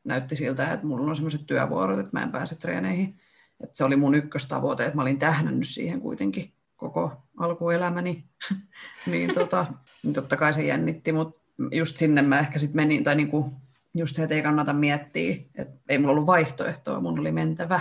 [0.04, 3.20] näytti siltä, että mulla on sellaiset työvuorot, että mä en pääse treeneihin.
[3.62, 8.24] Että se oli mun ykköstavoite, että mä olin tähdännyt siihen kuitenkin koko alkuelämäni.
[9.10, 9.66] niin, tota,
[10.02, 11.40] niin totta kai se jännitti, mutta
[11.72, 13.52] just sinne mä ehkä sitten menin, tai niinku,
[13.98, 17.80] just se, että ei kannata miettiä, että ei mulla ollut vaihtoehtoa, mun oli mentävä,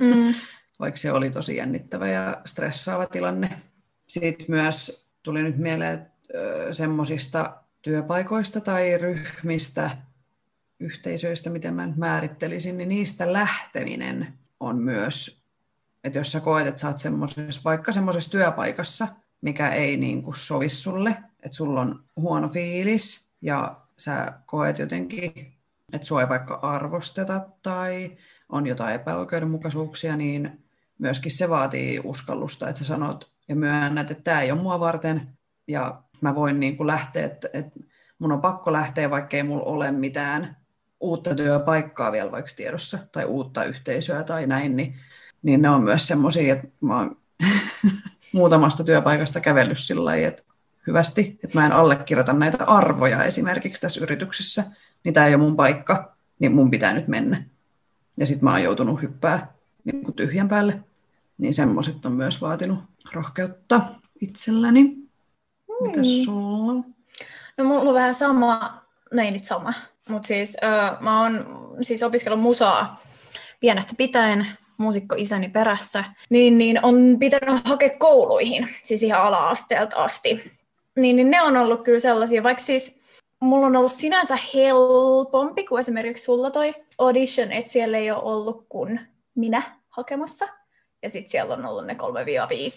[0.00, 0.34] Mm.
[0.80, 3.62] vaikka se oli tosi jännittävä ja stressaava tilanne.
[4.06, 6.06] Sitten myös tuli nyt mieleen
[6.72, 9.90] semmoisista työpaikoista tai ryhmistä,
[10.80, 15.42] yhteisöistä, miten mä nyt määrittelisin, niin niistä lähteminen on myös,
[16.04, 19.08] että jos sä koet, että sä oot semmoisessa, vaikka semmoisessa työpaikassa,
[19.40, 25.52] mikä ei niin kuin sovi sulle, että sulla on huono fiilis ja sä koet jotenkin,
[25.92, 28.16] että sua ei vaikka arvosteta tai
[28.48, 30.64] on jotain epäoikeudenmukaisuuksia, niin
[30.98, 35.28] myöskin se vaatii uskallusta, että sä sanot ja myönnät, että tämä ei ole mua varten
[35.68, 37.80] ja mä voin niin kuin lähteä, että, että
[38.18, 40.56] mun on pakko lähteä, vaikka ei mulla ole mitään
[41.00, 44.94] uutta työpaikkaa vielä vaikka tiedossa tai uutta yhteisöä tai näin, niin,
[45.42, 47.16] niin ne on myös semmoisia, että mä oon
[48.32, 50.42] muutamasta työpaikasta kävellyt sillä lailla, että
[50.86, 54.64] hyvästi, että mä en allekirjoita näitä arvoja esimerkiksi tässä yrityksessä,
[55.04, 57.44] niin tämä ei ole mun paikka, niin mun pitää nyt mennä.
[58.16, 59.52] Ja sitten mä oon joutunut hyppää
[59.84, 60.80] niin kuin tyhjän päälle,
[61.38, 62.78] niin semmoiset on myös vaatinut
[63.12, 63.80] rohkeutta
[64.20, 64.96] itselläni.
[65.82, 66.84] Mitäs sulla on?
[67.56, 68.82] No mulla on vähän sama,
[69.12, 69.72] no ei nyt sama,
[70.08, 71.46] mutta siis äh, mä oon
[71.82, 73.00] siis opiskellut musaa
[73.60, 80.55] pienestä pitäen muusikko isäni perässä, niin, niin on pitänyt hakea kouluihin, siis ihan ala-asteelta asti.
[80.96, 83.00] Niin, niin ne on ollut kyllä sellaisia, vaikka siis
[83.40, 88.66] mulla on ollut sinänsä helpompi kuin esimerkiksi sulla toi audition, että siellä ei ole ollut
[88.68, 89.00] kuin
[89.34, 90.48] minä hakemassa.
[91.02, 91.96] Ja sitten siellä on ollut ne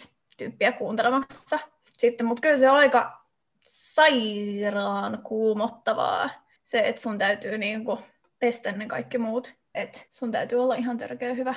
[0.06, 0.08] 3-5
[0.38, 1.60] tyyppiä kuuntelemassa.
[1.98, 3.22] Sitten, mutta kyllä se on aika
[3.62, 6.30] sairaan kuumottavaa
[6.64, 8.00] se, että sun täytyy niinku
[8.40, 9.54] pestä ne kaikki muut.
[9.76, 11.56] Että sun täytyy olla ihan törkeä hyvä.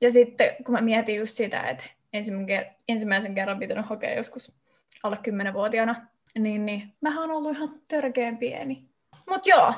[0.00, 1.84] Ja sitten kun mä mietin just sitä, että
[2.88, 4.52] ensimmäisen kerran pitänyt hakea joskus
[5.02, 6.06] alle 10-vuotiaana,
[6.38, 8.88] niin, niin mähän on ollut ihan törkeän pieni.
[9.28, 9.74] Mut joo,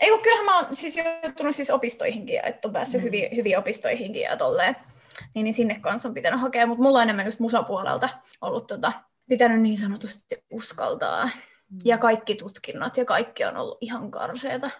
[0.00, 3.04] ei kun kyllähän mä oon siis joutunut siis opistoihinkin, että on päässyt mm.
[3.04, 4.76] hyviä, hyviä opistoihinkin ja tolleen.
[5.34, 8.08] Niin, niin sinne kanssa on pitänyt hakea, mutta mulla on enemmän just musapuolelta
[8.40, 8.92] ollut tota,
[9.28, 11.24] pitänyt niin sanotusti uskaltaa.
[11.24, 11.78] Mm.
[11.84, 14.70] Ja kaikki tutkinnot ja kaikki on ollut ihan karseeta.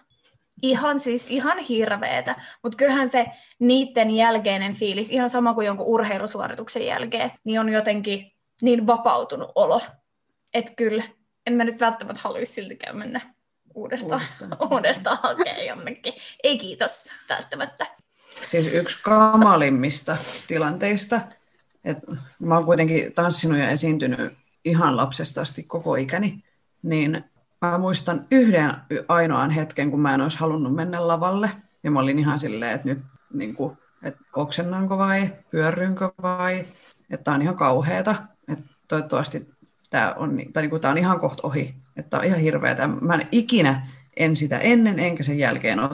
[0.61, 3.25] Ihan siis ihan hirveetä, mutta kyllähän se
[3.59, 8.32] niiden jälkeinen fiilis, ihan sama kuin jonkun urheilusuorituksen jälkeen, niin on jotenkin
[8.63, 9.81] niin vapautunut olo,
[10.53, 11.03] että kyllä
[11.47, 13.33] en mä nyt välttämättä haluaisi siltikään mennä
[13.75, 14.57] uudestaan, uudestaan.
[14.71, 16.13] uudestaan hakea jonnekin.
[16.43, 17.87] Ei kiitos välttämättä.
[18.47, 21.21] Siis yksi kamalimmista tilanteista,
[21.83, 24.33] että mä oon kuitenkin tanssinut ja esiintynyt
[24.65, 26.43] ihan lapsesta asti koko ikäni,
[26.83, 27.23] niin
[27.61, 28.73] mä muistan yhden
[29.07, 31.51] ainoan hetken, kun mä en olisi halunnut mennä lavalle.
[31.83, 32.99] Ja mä olin ihan silleen, että nyt
[33.33, 36.67] niin kuin, että oksennanko vai, pyörrynkö vai,
[37.09, 38.15] että on ihan kauheata.
[38.47, 39.47] Että toivottavasti
[39.89, 42.87] tämä on, tai niin kuin, tämä on ihan kohta ohi, että tämä on ihan hirveätä.
[42.87, 43.87] Mä en ikinä
[44.17, 45.89] en sitä ennen enkä sen jälkeen ole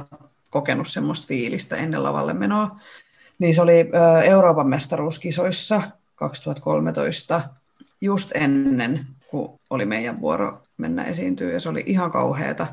[0.49, 2.79] kokenut semmoista fiilistä ennen lavalle menoa.
[3.39, 3.89] Niin se oli
[4.23, 5.81] Euroopan mestaruuskisoissa
[6.15, 7.41] 2013
[8.01, 12.67] just ennen, kun oli meidän vuoro mennä esiintyä, ja se oli ihan kauheata.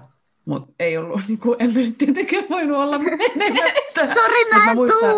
[0.45, 4.15] Mutta ei ollut, niin kuin, en nyt tietenkään voinut olla menemättä.
[4.15, 5.17] Sori, mä, mä muistan,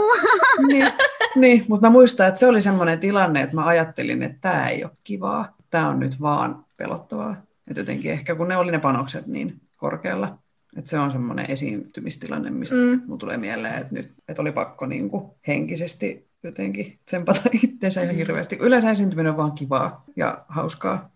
[0.68, 0.92] niin,
[1.36, 4.84] niin, mutta mä muistan, että se oli semmoinen tilanne, että mä ajattelin, että tämä ei
[4.84, 5.56] ole kivaa.
[5.70, 7.36] Tämä on nyt vaan pelottavaa.
[7.70, 10.38] Että jotenkin ehkä kun ne oli ne panokset niin korkealla,
[10.76, 13.02] että se on semmoinen esiintymistilanne, mistä mm.
[13.06, 18.14] mun tulee mieleen, että nyt että oli pakko niin kuin henkisesti jotenkin tsempata itseensä ihan
[18.14, 18.56] hirveästi.
[18.60, 21.10] Yleensä esiintyminen on vaan kivaa ja hauskaa.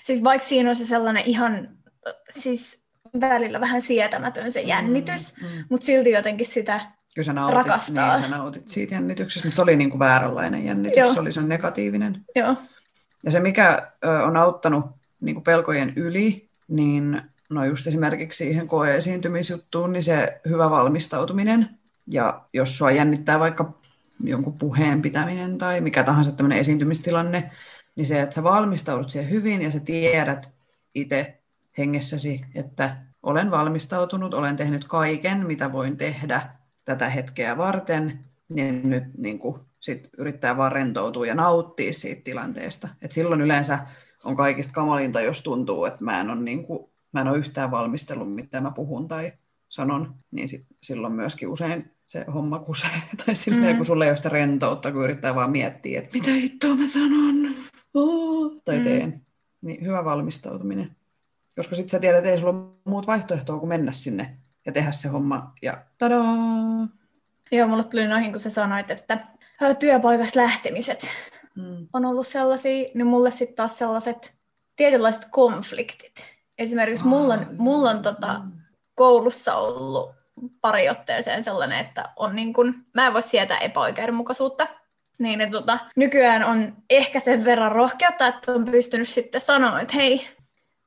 [0.00, 1.68] Siis vaikka siinä on se sellainen ihan,
[2.30, 2.82] siis
[3.20, 5.64] välillä vähän sietämätön se jännitys, mm, mm.
[5.70, 6.80] mutta silti jotenkin sitä
[7.16, 8.14] Kyllä sä nautit, rakastaa.
[8.14, 11.14] Niin, sä nautit siitä jännityksestä, mutta se oli niin kuin vääränlainen jännitys, Joo.
[11.14, 12.24] se oli se negatiivinen.
[12.34, 12.56] Joo.
[13.24, 14.84] Ja se, mikä ö, on auttanut
[15.20, 21.68] niin kuin pelkojen yli, niin no just esimerkiksi siihen koe-esiintymisjuttuun, niin se hyvä valmistautuminen.
[22.06, 23.72] Ja jos sua jännittää vaikka
[24.24, 27.50] jonkun puheen pitäminen tai mikä tahansa tämmöinen esiintymistilanne,
[27.94, 30.50] niin se, että sä valmistaudut siihen hyvin ja sä tiedät
[30.94, 31.40] itse
[31.78, 36.56] hengessäsi, että olen valmistautunut, olen tehnyt kaiken, mitä voin tehdä
[36.86, 42.88] tätä hetkeä varten, niin nyt niin kuin, sit yrittää vaan rentoutua ja nauttia siitä tilanteesta.
[43.02, 43.78] Et silloin yleensä
[44.24, 47.70] on kaikista kamalinta, jos tuntuu, että mä en ole, niin kuin, mä en ole yhtään
[47.70, 49.32] valmistellut, mitä mä puhun tai
[49.68, 53.02] sanon, niin sit, silloin myöskin usein se homma kusee.
[53.26, 53.76] Tai silleen, mm.
[53.76, 57.54] kun sulle ei ole sitä rentoutta, kun yrittää vaan miettiä, että mitä hittoa mä sanon
[57.94, 58.84] oh, tai mm.
[58.84, 59.22] teen.
[59.64, 60.96] Niin hyvä valmistautuminen.
[61.56, 64.36] Koska sitten sä tiedät, että ei sulla ole muut vaihtoehtoa kuin mennä sinne
[64.66, 66.88] ja tehdä se homma ja tadaa!
[67.52, 69.18] Joo, mulle tuli noihin, kun sä sanoit, että
[69.78, 71.06] työpaikasta lähtemiset
[71.54, 71.88] mm.
[71.92, 74.34] on ollut sellaisia, niin mulle sitten taas sellaiset
[74.76, 76.12] tietynlaiset konfliktit.
[76.58, 78.40] Esimerkiksi oh, mulla on, mulla on tota,
[78.94, 80.14] koulussa ollut
[80.60, 84.66] pari otteeseen sellainen, että on niin kun, mä en voi sietää epäoikeudenmukaisuutta.
[85.18, 89.94] Niin että tota, nykyään on ehkä sen verran rohkeutta, että on pystynyt sitten sanoa, että
[89.94, 90.35] hei,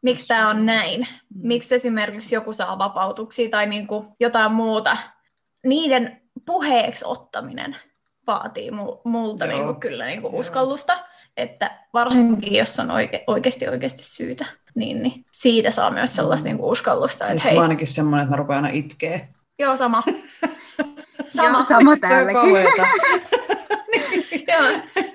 [0.02, 1.00] miksi tämä on näin?
[1.00, 1.47] Mm.
[1.47, 4.97] Miksi esimerkiksi joku saa vapautuksia tai niin kuin jotain muuta?
[5.66, 7.76] Niiden puheeksi ottaminen
[8.28, 8.72] vaatii
[9.04, 11.06] multa niin kuin kyllä niin kuin uskallusta.
[11.38, 14.45] Että varsinkin, jos on oike- oikeasti oikeasti syytä,
[14.76, 16.50] niin, niin siitä saa myös sellaista mm.
[16.50, 17.28] niin kuin uskallusta.
[17.28, 17.56] Että hei.
[17.56, 19.28] Mä ainakin semmoinen, että mä rupean aina itkeä.
[19.60, 20.04] Joo, sama.
[21.36, 21.58] sama.
[21.58, 22.39] Joo, sama täälläkin.
[24.52, 24.64] Joo,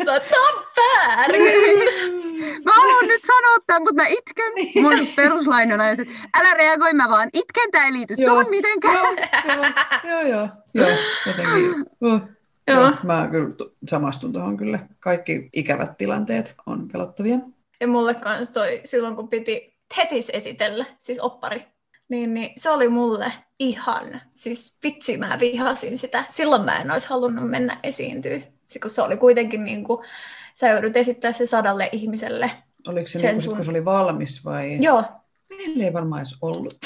[0.04, 2.23] se on väärin.
[2.64, 4.52] Mä haluan nyt sanoa tämän, mutta mä itken.
[4.82, 9.16] Mun peruslainen on, että älä reagoi, mä vaan itken, tää ei liity joo, suhun mitenkään.
[9.44, 10.88] Joo, joo, joo, joo,
[11.26, 11.84] jotenkin.
[12.00, 12.20] Oh.
[12.68, 12.80] Joo.
[12.80, 12.92] joo.
[13.02, 13.48] Mä kyllä
[13.88, 14.78] samastun tuohon kyllä.
[15.00, 17.38] Kaikki ikävät tilanteet on pelottavia.
[17.80, 21.64] Ja mulle kanssa toi silloin, kun piti tesis esitellä, siis oppari,
[22.08, 26.24] niin, niin se oli mulle ihan, siis vitsi mä vihasin sitä.
[26.28, 28.40] Silloin mä en olisi halunnut mennä esiintyä,
[28.82, 30.06] kun se oli kuitenkin niin kuin,
[30.54, 32.50] sä joudut esittää se sadalle ihmiselle.
[32.88, 33.54] Oliko se niin, sun...
[33.54, 34.78] kun se oli valmis vai?
[34.80, 35.04] Joo.
[35.48, 36.78] Meillä ei varmaan edes ollut.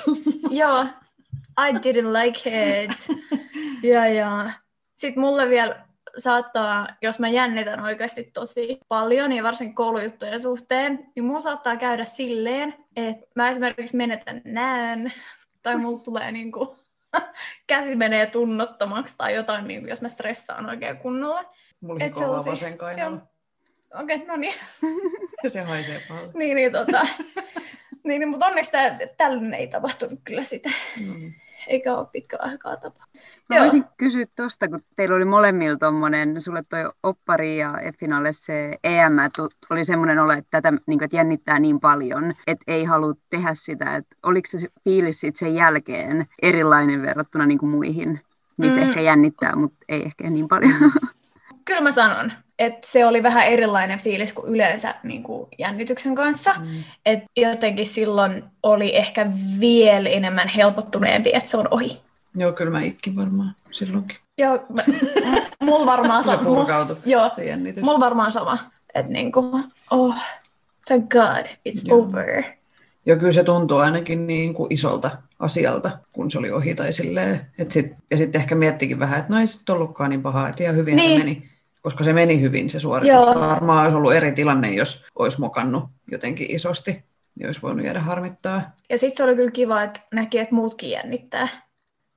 [0.50, 0.86] Joo.
[1.68, 2.50] I didn't like
[2.84, 3.06] it.
[3.82, 4.50] ja, ja.
[4.92, 5.84] Sitten mulle vielä
[6.18, 12.04] saattaa, jos mä jännitän oikeasti tosi paljon, ja varsinkin koulujuttujen suhteen, niin mulla saattaa käydä
[12.04, 15.12] silleen, että mä esimerkiksi menetän näön,
[15.62, 16.76] tai mulla tulee niinku,
[17.66, 21.44] käsi menee tunnottomaksi, tai jotain, niinku, jos mä stressaan oikein kunnolla.
[21.80, 22.78] Mulla on vasen
[23.94, 24.54] Okei, okay, no niin.
[25.46, 26.30] se haisee paljon.
[26.34, 27.06] niin, niin tota.
[28.04, 30.70] Niin, mutta onneksi tää, tällainen ei tapahtunut kyllä sitä.
[31.00, 31.32] Mm.
[31.66, 33.04] Eikä ole pitkä aikaa tapa.
[33.48, 33.64] Mä Joo.
[33.64, 39.12] voisin kysyä tuosta, kun teillä oli molemmilla tommonen, sulle toi oppari ja Effinalle se EM,
[39.70, 43.54] oli semmoinen olo, että tätä niin kuin, että jännittää niin paljon, että ei halua tehdä
[43.54, 43.96] sitä.
[43.96, 48.20] Että oliko se fiilis sit sen jälkeen erilainen verrattuna niin kuin muihin,
[48.56, 48.82] missä Mm.
[48.82, 50.92] ehkä jännittää, mutta ei ehkä niin paljon.
[51.64, 56.54] Kyllä mä sanon, että se oli vähän erilainen fiilis kuin yleensä niin kuin jännityksen kanssa.
[56.58, 56.66] Mm.
[57.06, 59.26] Et jotenkin silloin oli ehkä
[59.60, 62.00] vielä enemmän helpottuneempi, että se on ohi.
[62.36, 64.16] Joo, kyllä mä itkin varmaan silloinkin.
[64.38, 64.82] Joo, mä,
[65.62, 66.44] mulla varmaan Se sama.
[66.44, 67.84] purkautui, Joo, se jännitys.
[67.84, 68.58] mulla varmaan sama.
[68.94, 70.14] Että niinku, oh,
[70.86, 71.98] thank God, it's Joo.
[71.98, 72.42] over.
[73.06, 77.40] Ja kyllä se tuntuu ainakin niin kuin isolta asialta, kun se oli ohi tai silleen.
[77.58, 80.62] Et sit, ja sitten ehkä miettikin vähän, että no ei sitten ollutkaan niin pahaa, että
[80.62, 81.10] ihan hyvin Niin.
[81.20, 81.48] se meni.
[81.82, 83.08] Koska se meni hyvin se suoritus.
[83.14, 83.34] Joo.
[83.40, 87.04] Varmaan olisi ollut eri tilanne, jos olisi mokannut jotenkin isosti.
[87.34, 88.62] Niin olisi voinut jäädä harmittaa.
[88.90, 91.48] Ja sitten se oli kyllä kiva, että näki, että muutkin jännittää.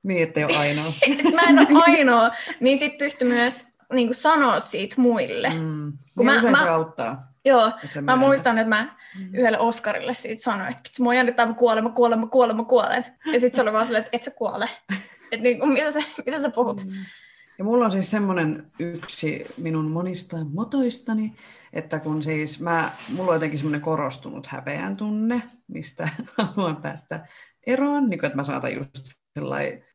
[0.02, 0.92] Niin, ettei ole ainoa.
[1.34, 5.48] Mä en ole ainoa, niin sit pystyi myös niin kuin sanoa siitä muille.
[5.50, 5.60] Mm.
[5.60, 5.92] Mm.
[5.92, 7.26] Kun Niin mä- usein mä- se auttaa.
[7.44, 7.70] Joo,
[8.02, 8.96] mä muistan, että mä
[9.32, 12.64] yhdelle Oskarille siitä sanoin, että "Vitsi, mua jännittää, mä kuolen, mä kuolen, mä kuolen, mä
[12.64, 13.04] kuolen.
[13.32, 14.68] Ja sitten se oli vaan silleen, että et sä kuole.
[15.32, 16.86] Että niin, mitä, sä, mitä sä puhut?
[17.58, 21.34] Ja mulla on siis semmoinen yksi minun monista motoistani,
[21.72, 27.26] että kun siis mä, mulla on jotenkin semmoinen korostunut häpeän tunne, mistä haluan päästä
[27.66, 29.22] eroon, niin kuin, että mä saatan just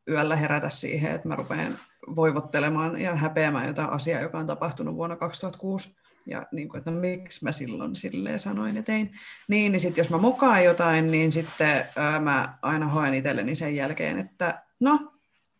[0.08, 1.78] yöllä herätä siihen, että mä rupean
[2.16, 5.96] voivottelemaan ja häpeämään jotain asiaa, joka on tapahtunut vuonna 2006.
[6.26, 9.10] Ja niin kuin, että no, miksi mä silloin silleen sanoin ja tein.
[9.48, 13.76] Niin, niin sitten jos mä mokaan jotain, niin sitten ää, mä aina hoen itselleni sen
[13.76, 15.12] jälkeen, että no,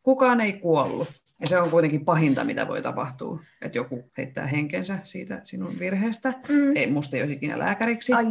[0.03, 1.09] kukaan ei kuollut.
[1.41, 6.35] Ja se on kuitenkin pahinta, mitä voi tapahtua, että joku heittää henkensä siitä sinun virheestä.
[6.49, 6.77] Mm.
[6.77, 8.27] Ei, musta ei olisi ikinä lääkäriksi Ai,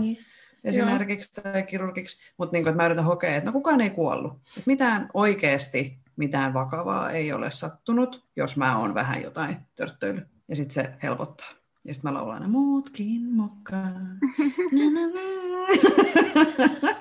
[0.63, 4.33] esimerkiksi tai kirurgiksi, mutta niin kuin, että mä yritän hokea, että no kukaan ei kuollut.
[4.33, 10.21] Että mitään oikeasti, mitään vakavaa ei ole sattunut, jos mä oon vähän jotain törttöily.
[10.47, 11.49] Ja sitten se helpottaa.
[11.85, 13.91] Ja sitten mä laulan aina, muutkin mokaa.
[14.77, 16.95] Na, na, na.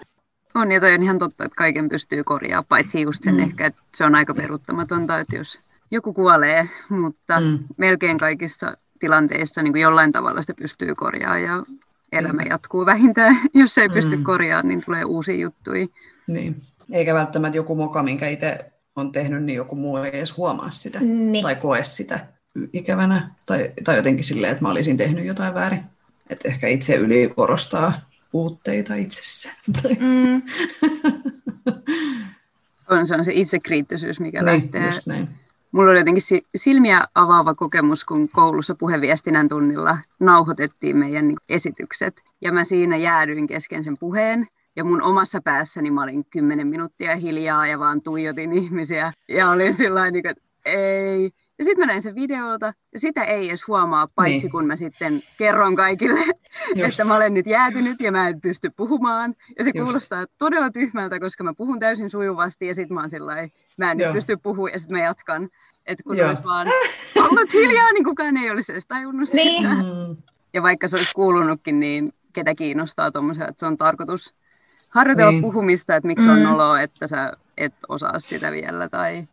[0.54, 3.40] on, ja toi on ihan totta, että kaiken pystyy korjaamaan, paitsi just sen mm.
[3.40, 5.59] ehkä, että se on aika peruuttamatonta, että jos
[5.91, 7.47] joku kuolee, mutta Mm.
[7.47, 7.59] mm.
[7.76, 11.62] melkein kaikissa tilanteissa niin kuin jollain tavalla sitä pystyy korjaamaan ja
[12.12, 12.55] elämä Niinpä.
[12.55, 13.37] jatkuu vähintään.
[13.55, 14.22] Jos ei pysty Mm.
[14.24, 15.87] korjaamaan, niin tulee uusia juttuja.
[16.26, 16.62] Niin.
[16.93, 21.01] Eikä välttämättä joku moka, minkä itse on tehnyt, niin joku muu ei edes huomaa sitä.
[21.01, 21.43] Niin.
[21.43, 22.26] Tai koe sitä
[22.72, 23.30] ikävänä.
[23.47, 25.82] Tai, tai jotenkin silleen, että mä olisin tehnyt jotain väärin.
[26.30, 27.93] Että ehkä itse ylikorostaa
[28.30, 29.57] puutteita itsessään.
[29.82, 29.93] Tai...
[30.01, 30.43] Mm.
[32.91, 34.87] On, se on se itsekriittisyys, mikä niin, lähtee.
[34.87, 35.28] just näin.
[35.77, 42.22] Mulla oli jotenkin si- silmiä avaava kokemus, kun koulussa puheviestinnän tunnilla nauhoitettiin meidän esitykset.
[42.41, 44.47] Ja mä siinä jäädyin kesken sen puheen.
[44.77, 49.12] Ja mun omassa päässäni mä olin kymmenen minuuttia hiljaa ja vaan tuijotin ihmisiä.
[49.29, 51.31] Ja olin sillä niin että ei.
[51.59, 54.51] Ja sitten mä näin sen videolta, ja sitä ei edes huomaa, paitsi Niin.
[54.51, 56.20] kun mä sitten kerron kaikille,
[56.74, 57.01] Just.
[57.01, 59.35] että mä olen nyt jäätynyt ja mä en pysty puhumaan.
[59.59, 59.85] Ja se Just.
[59.85, 63.99] kuulostaa todella tyhmältä, koska mä puhun täysin sujuvasti, ja sitten mä oon sillä mä en
[63.99, 64.09] Joo.
[64.09, 65.49] nyt pysty puhumaan, ja sitten mä jatkan.
[65.87, 66.28] Että kun Joo.
[66.28, 66.66] olet vaan
[67.30, 69.62] ollut hiljaa, niin kukaan ei olisi edes tajunnut Niin.
[69.62, 69.74] sitä.
[69.74, 70.16] Mm,
[70.55, 74.34] Ja vaikka se olisi kuulunutkin, niin ketä kiinnostaa tuommoisia, että se on tarkoitus
[74.89, 75.43] harjoitella Niin.
[75.43, 75.53] niin.
[75.53, 76.43] puhumista, että miksi on Mm.
[76.45, 78.89] noloa, että sä et osaa sitä vielä.
[78.89, 79.28] Tai...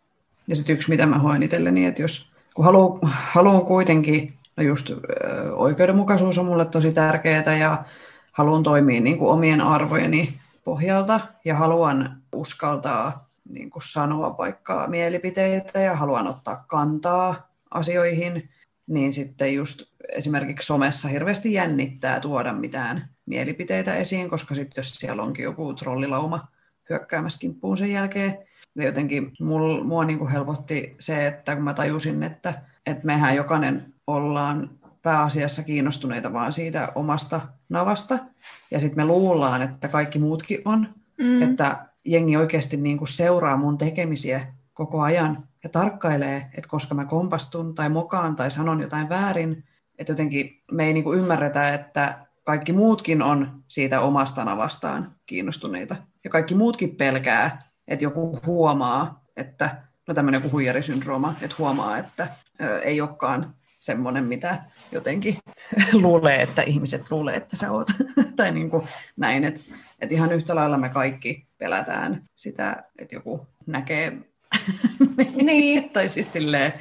[0.47, 4.89] Ja sitten yksi, mitä mä hoen itselleni, että jos kun haluan, haluan kuitenkin, no just
[4.89, 4.95] ö,
[5.55, 7.83] oikeudenmukaisuus on mulle tosi tärkeää ja
[8.31, 15.79] haluan toimia niin kuin omien arvojeni pohjalta ja haluan uskaltaa niin kuin sanoa vaikka mielipiteitä
[15.79, 18.49] ja haluan ottaa kantaa asioihin,
[18.87, 25.23] niin sitten just esimerkiksi somessa hirveästi jännittää tuoda mitään mielipiteitä esiin, koska sitten jos siellä
[25.23, 26.47] onkin joku trollilauma
[26.89, 28.37] hyökkäämässä kimppuun sen jälkeen,
[28.75, 33.35] ja jotenkin mul, mua niin kuin helpotti se, että kun mä tajusin, että, että mehän
[33.35, 34.69] jokainen ollaan
[35.01, 38.19] pääasiassa kiinnostuneita vaan siitä omasta navasta,
[38.71, 40.87] ja sitten me luullaan, että kaikki muutkin on,
[41.17, 41.41] Mm.
[41.41, 47.05] että jengi oikeasti niin kuin seuraa mun tekemisiä koko ajan ja tarkkailee, että koska mä
[47.05, 49.63] kompastun tai mokaan tai sanon jotain väärin,
[49.99, 55.95] että jotenkin me ei niin kuin ymmärretä, että kaikki muutkin on siitä omasta navastaan kiinnostuneita.
[56.23, 62.27] Ja kaikki muutkin pelkää, että joku huomaa, että no tämmöinen joku huijarisyndrooma, että huomaa, että
[62.61, 65.37] ö, ei olekaan semmoinen, mitä jotenkin
[66.03, 67.87] luulee, että ihmiset luulee, että sä oot.
[68.35, 68.87] tai niin kuin
[69.17, 69.59] näin, että,
[69.99, 74.17] että ihan yhtä lailla me kaikki pelätään sitä, että joku näkee
[75.43, 75.89] Niin.
[75.89, 76.73] tai siis silleen,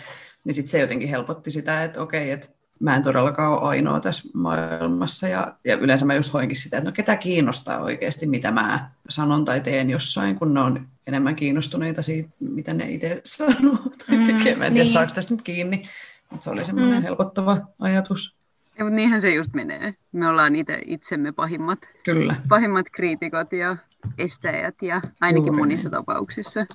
[0.45, 2.49] niin sit se jotenkin helpotti sitä, että okei, että
[2.81, 5.29] mä en todellakaan ole ainoa tässä maailmassa.
[5.29, 9.45] Ja, ja yleensä mä just hoinkin sitä, että no ketä kiinnostaa oikeasti, mitä mä sanon
[9.45, 13.77] tai teen jossain, kun ne on enemmän kiinnostuneita siitä, mitä ne itse sanoo
[14.07, 14.57] tai Mm, tekee.
[14.57, 14.87] Mä en tiedä, niin.
[14.87, 15.83] saako tästä nyt kiinni,
[16.31, 17.03] mutta se oli semmoinen Mm.
[17.03, 18.37] helpottava ajatus.
[18.79, 19.95] Ja, mutta niinhän se just menee.
[20.13, 22.37] Me ollaan itse itsemme pahimmat, Kyllä.
[22.49, 23.77] pahimmat kriitikot ja
[24.19, 25.97] estäjät ja ainakin Juuri monissa niin.
[25.97, 26.67] tapauksissa.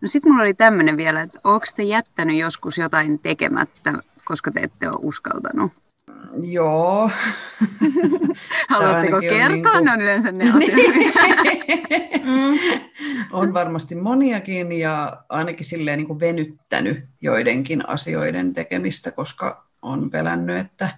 [0.00, 3.92] No sitten mulla oli tämmöinen vielä, että onko te jättänyt joskus jotain tekemättä,
[4.24, 5.72] koska te ette ole uskaltanut?
[6.42, 7.10] Joo.
[8.70, 9.48] Haluatteko kertoa?
[9.48, 10.78] niinku- Ne on yleensä ne asiat.
[12.24, 12.58] Mm.
[13.32, 20.56] on varmasti moniakin ja ainakin silleen niin kuin venyttänyt joidenkin asioiden tekemistä, koska on pelännyt,
[20.56, 20.88] että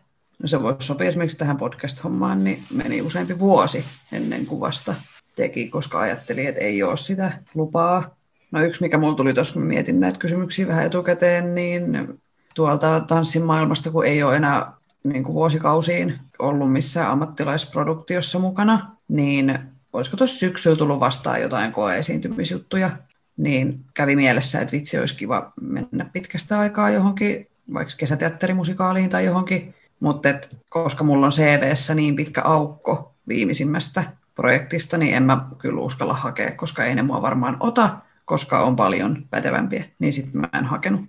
[0.43, 4.95] no se voisi sopia esimerkiksi tähän podcast-hommaan, niin meni useampi vuosi ennen kuin vasta
[5.37, 8.17] teki, koska ajatteli, että ei ole sitä lupaa.
[8.53, 12.09] No yksi, mikä mulla tuli tuossa, kun mietin näitä kysymyksiä vähän etukäteen, niin
[12.55, 14.73] tuolta tanssin maailmasta, kun ei ole enää
[15.05, 19.59] niin kuin vuosikausiin ollut missään ammattilaisproduktiossa mukana, niin
[19.93, 22.91] olisiko tuossa syksyllä tullut vastaan jotain koeesiintymisjuttuja,
[23.37, 29.75] niin kävi mielessä, että vitsi olisi kiva mennä pitkästä aikaa johonkin, vaikka kesäteatterimusikaaliin tai johonkin,
[30.01, 30.29] mutta
[30.69, 34.05] koska mulla on CVssä niin pitkä aukko viimeisimmästä
[34.37, 38.77] projektista, niin en mä kyllä uskalla hakea, koska ei ne mua varmaan ota, koska on
[38.77, 41.01] paljon pätevämpiä, niin sitten mä en hakenut.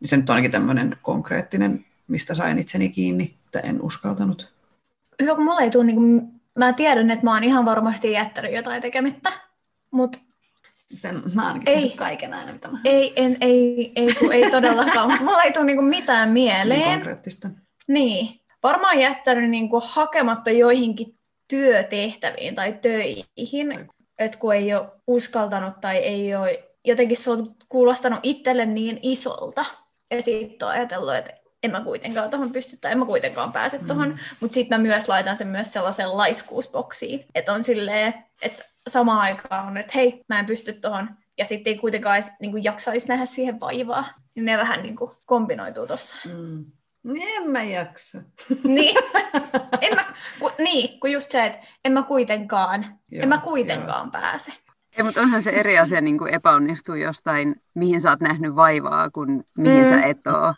[0.00, 4.52] Niin se nyt on ainakin tämmöinen konkreettinen, mistä sain itseni kiinni, että en uskaltanut.
[5.26, 8.82] Kun mulla ei tule, niin kuin, mä tiedän, että mä oon ihan varmasti jättänyt jotain
[8.82, 9.32] tekemättä,
[9.90, 10.18] mutta
[10.74, 11.90] Sen, mä ainakin Ei.
[11.90, 15.18] kaiken aina, mitä mä ei, en, ei, ei, kun ei todellakaan.
[15.24, 16.92] Mulla ei tule niin kuin mitään niin mieleen.
[16.92, 17.50] konkreettista.
[17.88, 18.40] Niin.
[18.62, 21.14] Varmaan jättänyt niin kuin hakematta joihinkin
[21.48, 28.20] työtehtäviin tai töihin, että kun ei ole uskaltanut tai ei ole, jotenkin se on kuulostanut
[28.22, 29.64] itselle niin isolta.
[30.10, 33.78] Ja sitten on ajatellut, että en mä kuitenkaan tuohon pysty tai en mä kuitenkaan pääse
[33.78, 34.08] tuohon.
[34.08, 34.18] Mm.
[34.40, 39.66] Mutta sitten mä myös laitan sen myös sellaisen laiskuusboksiin, että on silleen, että samaan aikaan
[39.66, 41.10] on, että hei, mä en pysty tuohon.
[41.38, 44.04] Ja sitten ei kuitenkaan edes, niin jaksaisi nähdä siihen vaivaa.
[44.34, 46.16] Niin ne vähän niin kuin kombinoituu tuossa.
[46.24, 46.64] Mm.
[47.04, 48.22] Niin En mä jaksa.
[48.64, 48.96] Niin.
[49.82, 50.04] En mä,
[50.40, 54.52] ku, niin, kun just se, että en mä kuitenkaan, Joo, en mä kuitenkaan pääse.
[54.98, 59.10] Ei, mutta onhan se eri asia niin kuin epäonnistua jostain, mihin sä oot nähnyt vaivaa,
[59.10, 59.90] kuin mihin Mm.
[59.90, 60.54] sä et oo.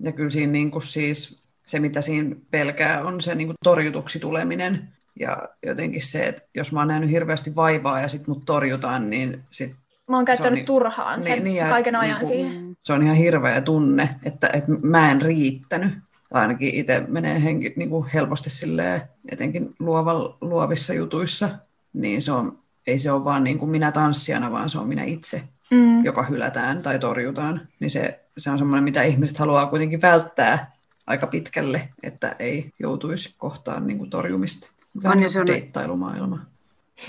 [0.00, 4.18] Ja kyllä siinä niin kuin siis, se, mitä siinä pelkää, on se niin kuin torjutuksi
[4.20, 4.88] tuleminen.
[5.20, 9.44] Ja jotenkin se, että jos mä oon nähnyt hirveästi vaivaa ja sitten mut torjutaan, niin
[9.50, 9.76] sit
[10.08, 12.76] Mä oon käyttänyt niin- turhaan sen niin- niin ja kaiken ajan niinku- siihen.
[12.80, 15.92] se on ihan hirveä tunne, että, että mä en riittänyt.
[16.32, 19.00] Tai ainakin itse menee henki, niin kuin helposti silleen,
[19.32, 21.48] etenkin luoval, luovissa jutuissa,
[21.92, 25.04] niin se on, ei se ole vaan niin kuin minä tanssijana, vaan se on minä
[25.04, 26.04] itse, Mm.
[26.04, 27.68] joka hylätään tai torjutaan.
[27.80, 30.72] Niin se, se on semmoinen, mitä ihmiset haluaa kuitenkin välttää
[31.06, 34.70] aika pitkälle, että ei joutuisi kohtaan niin kuin torjumista.
[35.02, 36.38] Vähän On, niin se on- deittailumaailma.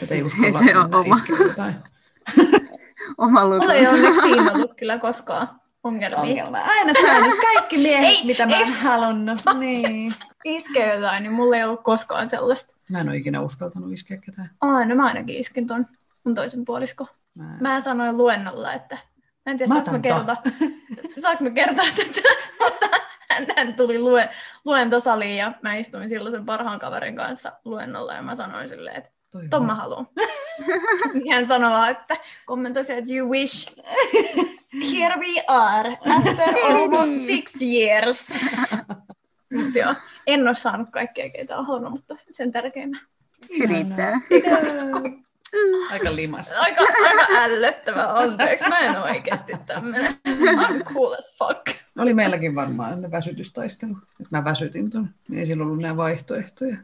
[0.03, 1.75] Että ei uskalla Se on iskeä jotain.
[3.17, 3.59] Oma luku.
[3.59, 6.45] Mulla ei onneksi siinä ollut kyllä koskaan ongelmia.
[6.45, 8.63] Aina saanut kaikki miehet, Ei, mitä mä ei.
[8.63, 9.39] oon halunnut.
[9.59, 10.13] Niin.
[10.45, 12.75] Iskee jotain, niin mulla ei ollut koskaan sellaista.
[12.89, 14.51] Mä en ole ikinä uskaltanut iskeä ketään.
[14.61, 15.87] Aina mä ainakin iskin ton
[16.23, 17.07] mun toisen puolisko.
[17.35, 17.57] Mä...
[17.59, 18.97] Mä sanoin luennolla, että
[19.45, 20.35] mä en tiedä, Mä saanko mä kertoa,
[21.21, 22.29] saanko mä kertoa tätä,
[22.63, 22.87] mutta
[23.57, 24.29] hän, tuli lue,
[24.65, 29.11] luentosaliin ja mä istuin silloin sen parhaan kaverin kanssa luennolla ja mä sanoin silleen, että
[29.31, 30.07] Toi ton mä haluan.
[31.13, 33.75] Niin hän sanoi vaan, että kommentoi se, että you wish.
[34.91, 38.29] Here we are, after almost six years.
[39.53, 39.95] Mut joo,
[40.27, 43.01] en ole saanut kaikkea, keitä on halunnut, mutta sen tärkeimmän.
[43.57, 44.21] Se riittää.
[45.91, 46.59] Aika limasta.
[46.59, 48.69] Aika, aika ällöttävä, anteeksi.
[48.69, 50.13] Mä en ole oikeasti tämmönen.
[50.27, 51.77] I'm cool as fuck.
[51.97, 53.97] Oli meilläkin varmaan ne väsytystaistelu.
[54.21, 55.09] Että mä väsytin ton.
[55.27, 56.77] Niin ei sillä ollut nämä vaihtoehtoja.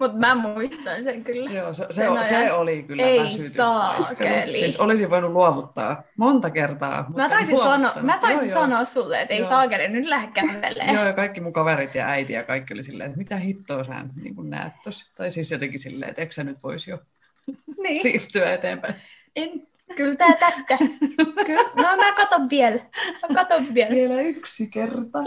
[0.00, 1.50] Mutta mä muistan sen kyllä.
[1.50, 2.24] Joo, se, se, ajan.
[2.24, 4.52] se oli kyllä Ei väsytystaistelu.
[4.52, 7.04] Siis olisin voinut luovuttaa monta kertaa.
[7.08, 8.60] mutta Mä taisin, sano, mä taisin Joo, joo.
[8.60, 9.48] sanoa sulle, että ei Joo.
[9.48, 10.92] saakeli, nyt lähde kävelee.
[10.94, 13.94] Joo, ja kaikki mun kaverit ja äiti ja kaikki oli silleen, että mitä hittoa sä
[14.22, 15.12] niin kuin näet tossa.
[15.14, 16.98] Tai siis jotenkin silleen, että eikö sä nyt voisi jo
[17.82, 18.02] Niin.
[18.02, 18.94] siirtyä eteenpäin.
[19.36, 19.50] En,
[19.96, 20.78] kyllä tää tästä.
[21.46, 21.62] Kyllä.
[21.76, 22.80] No mä katon vielä.
[23.28, 23.90] Mä katon vielä.
[23.90, 25.18] Vielä yksi kerta.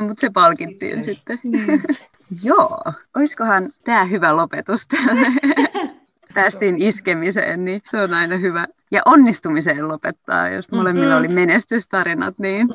[0.00, 1.06] No, mutta se palkittiin Yes.
[1.06, 1.38] sitten.
[1.42, 1.82] Niin.
[2.42, 2.80] Joo,
[3.16, 4.86] olisikohan tämä hyvä lopetus?
[6.34, 8.66] Päästiin iskemiseen, niin se on aina hyvä.
[8.90, 11.18] Ja onnistumiseen lopettaa, jos molemmilla Mm.
[11.18, 12.68] oli menestystarinat, niin...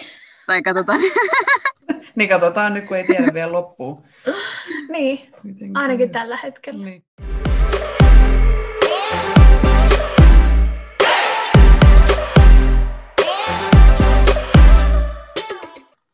[0.46, 1.00] Tai katsotaan.
[2.14, 4.02] Niin katsotaan nyt, kun ei tiedä vielä loppuun.
[4.88, 5.18] Niin,
[5.74, 6.84] ainakin tällä hetkellä.
[6.84, 7.04] Niin.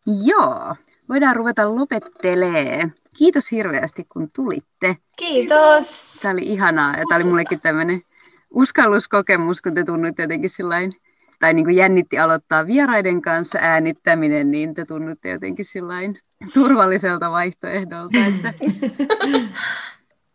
[0.07, 0.77] Joo,
[1.09, 2.91] voidaan ruveta lopettelee.
[3.17, 4.97] Kiitos hirveästi, kun tulitte.
[5.17, 6.19] Kiitos.
[6.23, 8.03] Tämä oli ihanaa ja tämä oli mullekin tämmöinen
[8.51, 10.93] uskalluskokemus, kun te tunnutte jotenkin sillain,
[11.41, 16.19] tai niin kuin jännitti aloittaa vieraiden kanssa äänittäminen, niin te tunnutte jotenkin sillain
[16.55, 18.19] turvalliselta vaihtoehdolta.
[18.19, 18.55] Että...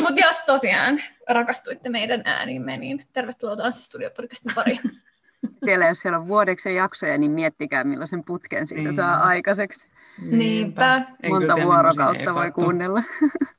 [0.00, 4.80] Mutta jos tosiaan rakastuitte meidän ääniimme, niin tervetuloa taas Studio-podcastin pariin.
[5.64, 9.88] Siellä, jos siellä on vuodeksi jaksoja, niin miettikää millaisen putken siitä saa aikaiseksi.
[10.22, 11.02] Niinpä.
[11.28, 13.02] Monta vuorokautta voi kuunnella.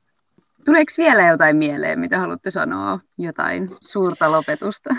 [0.64, 3.00] Tuleeko vielä jotain mieleen, mitä haluatte sanoa?
[3.18, 4.90] Jotain suurta lopetusta?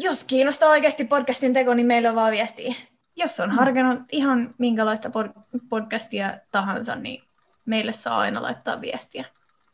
[0.00, 2.74] Jos kiinnostaa oikeasti podcastin teko, niin meillä on vaan viestiä.
[3.16, 7.22] Jos on harkinnut ihan minkälaista pod- podcastia tahansa, niin
[7.66, 9.24] meille saa aina laittaa viestiä.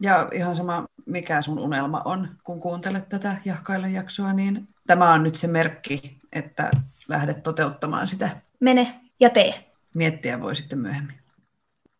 [0.00, 5.22] Ja ihan sama, mikä sun unelma on, kun kuuntelet tätä Jahkailen jaksoa, niin tämä on
[5.22, 6.70] nyt se merkki, että
[7.08, 8.30] lähdet toteuttamaan sitä.
[8.60, 9.64] Mene ja tee.
[9.94, 11.23] Miettiä voi sitten myöhemmin.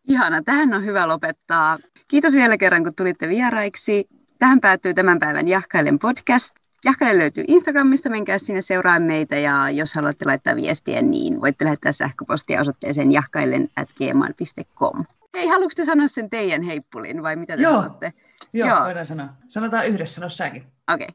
[0.07, 1.77] Ihana, tähän on hyvä lopettaa.
[2.07, 4.07] Kiitos vielä kerran, kun tulitte vieraiksi.
[4.39, 6.55] Tähän päättyy tämän päivän Jahkailen podcast.
[6.85, 11.91] Jahkaile löytyy Instagramista, menkää sinne seuraa meitä ja jos haluatte laittaa viestiä, niin voitte lähettää
[11.91, 15.05] sähköpostia osoitteeseen jahkailen at gmail.com.
[15.33, 17.73] Hei, haluatko te sanoa sen teidän heippulin vai mitä te Joo.
[17.73, 18.13] haluatte?
[18.53, 18.83] Joo, Joo.
[18.83, 19.27] Voidaan sanoa.
[19.47, 20.63] Sanotaan yhdessä, sano säkin.
[20.93, 21.07] Okei.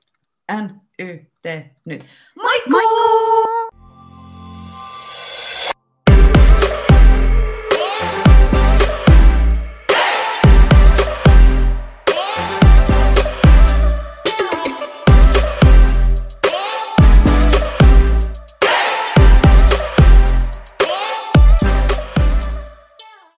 [0.48, 0.62] Okay.
[0.66, 1.46] N, Y, T,
[1.84, 2.04] nyt.
[2.36, 3.39] Moikku!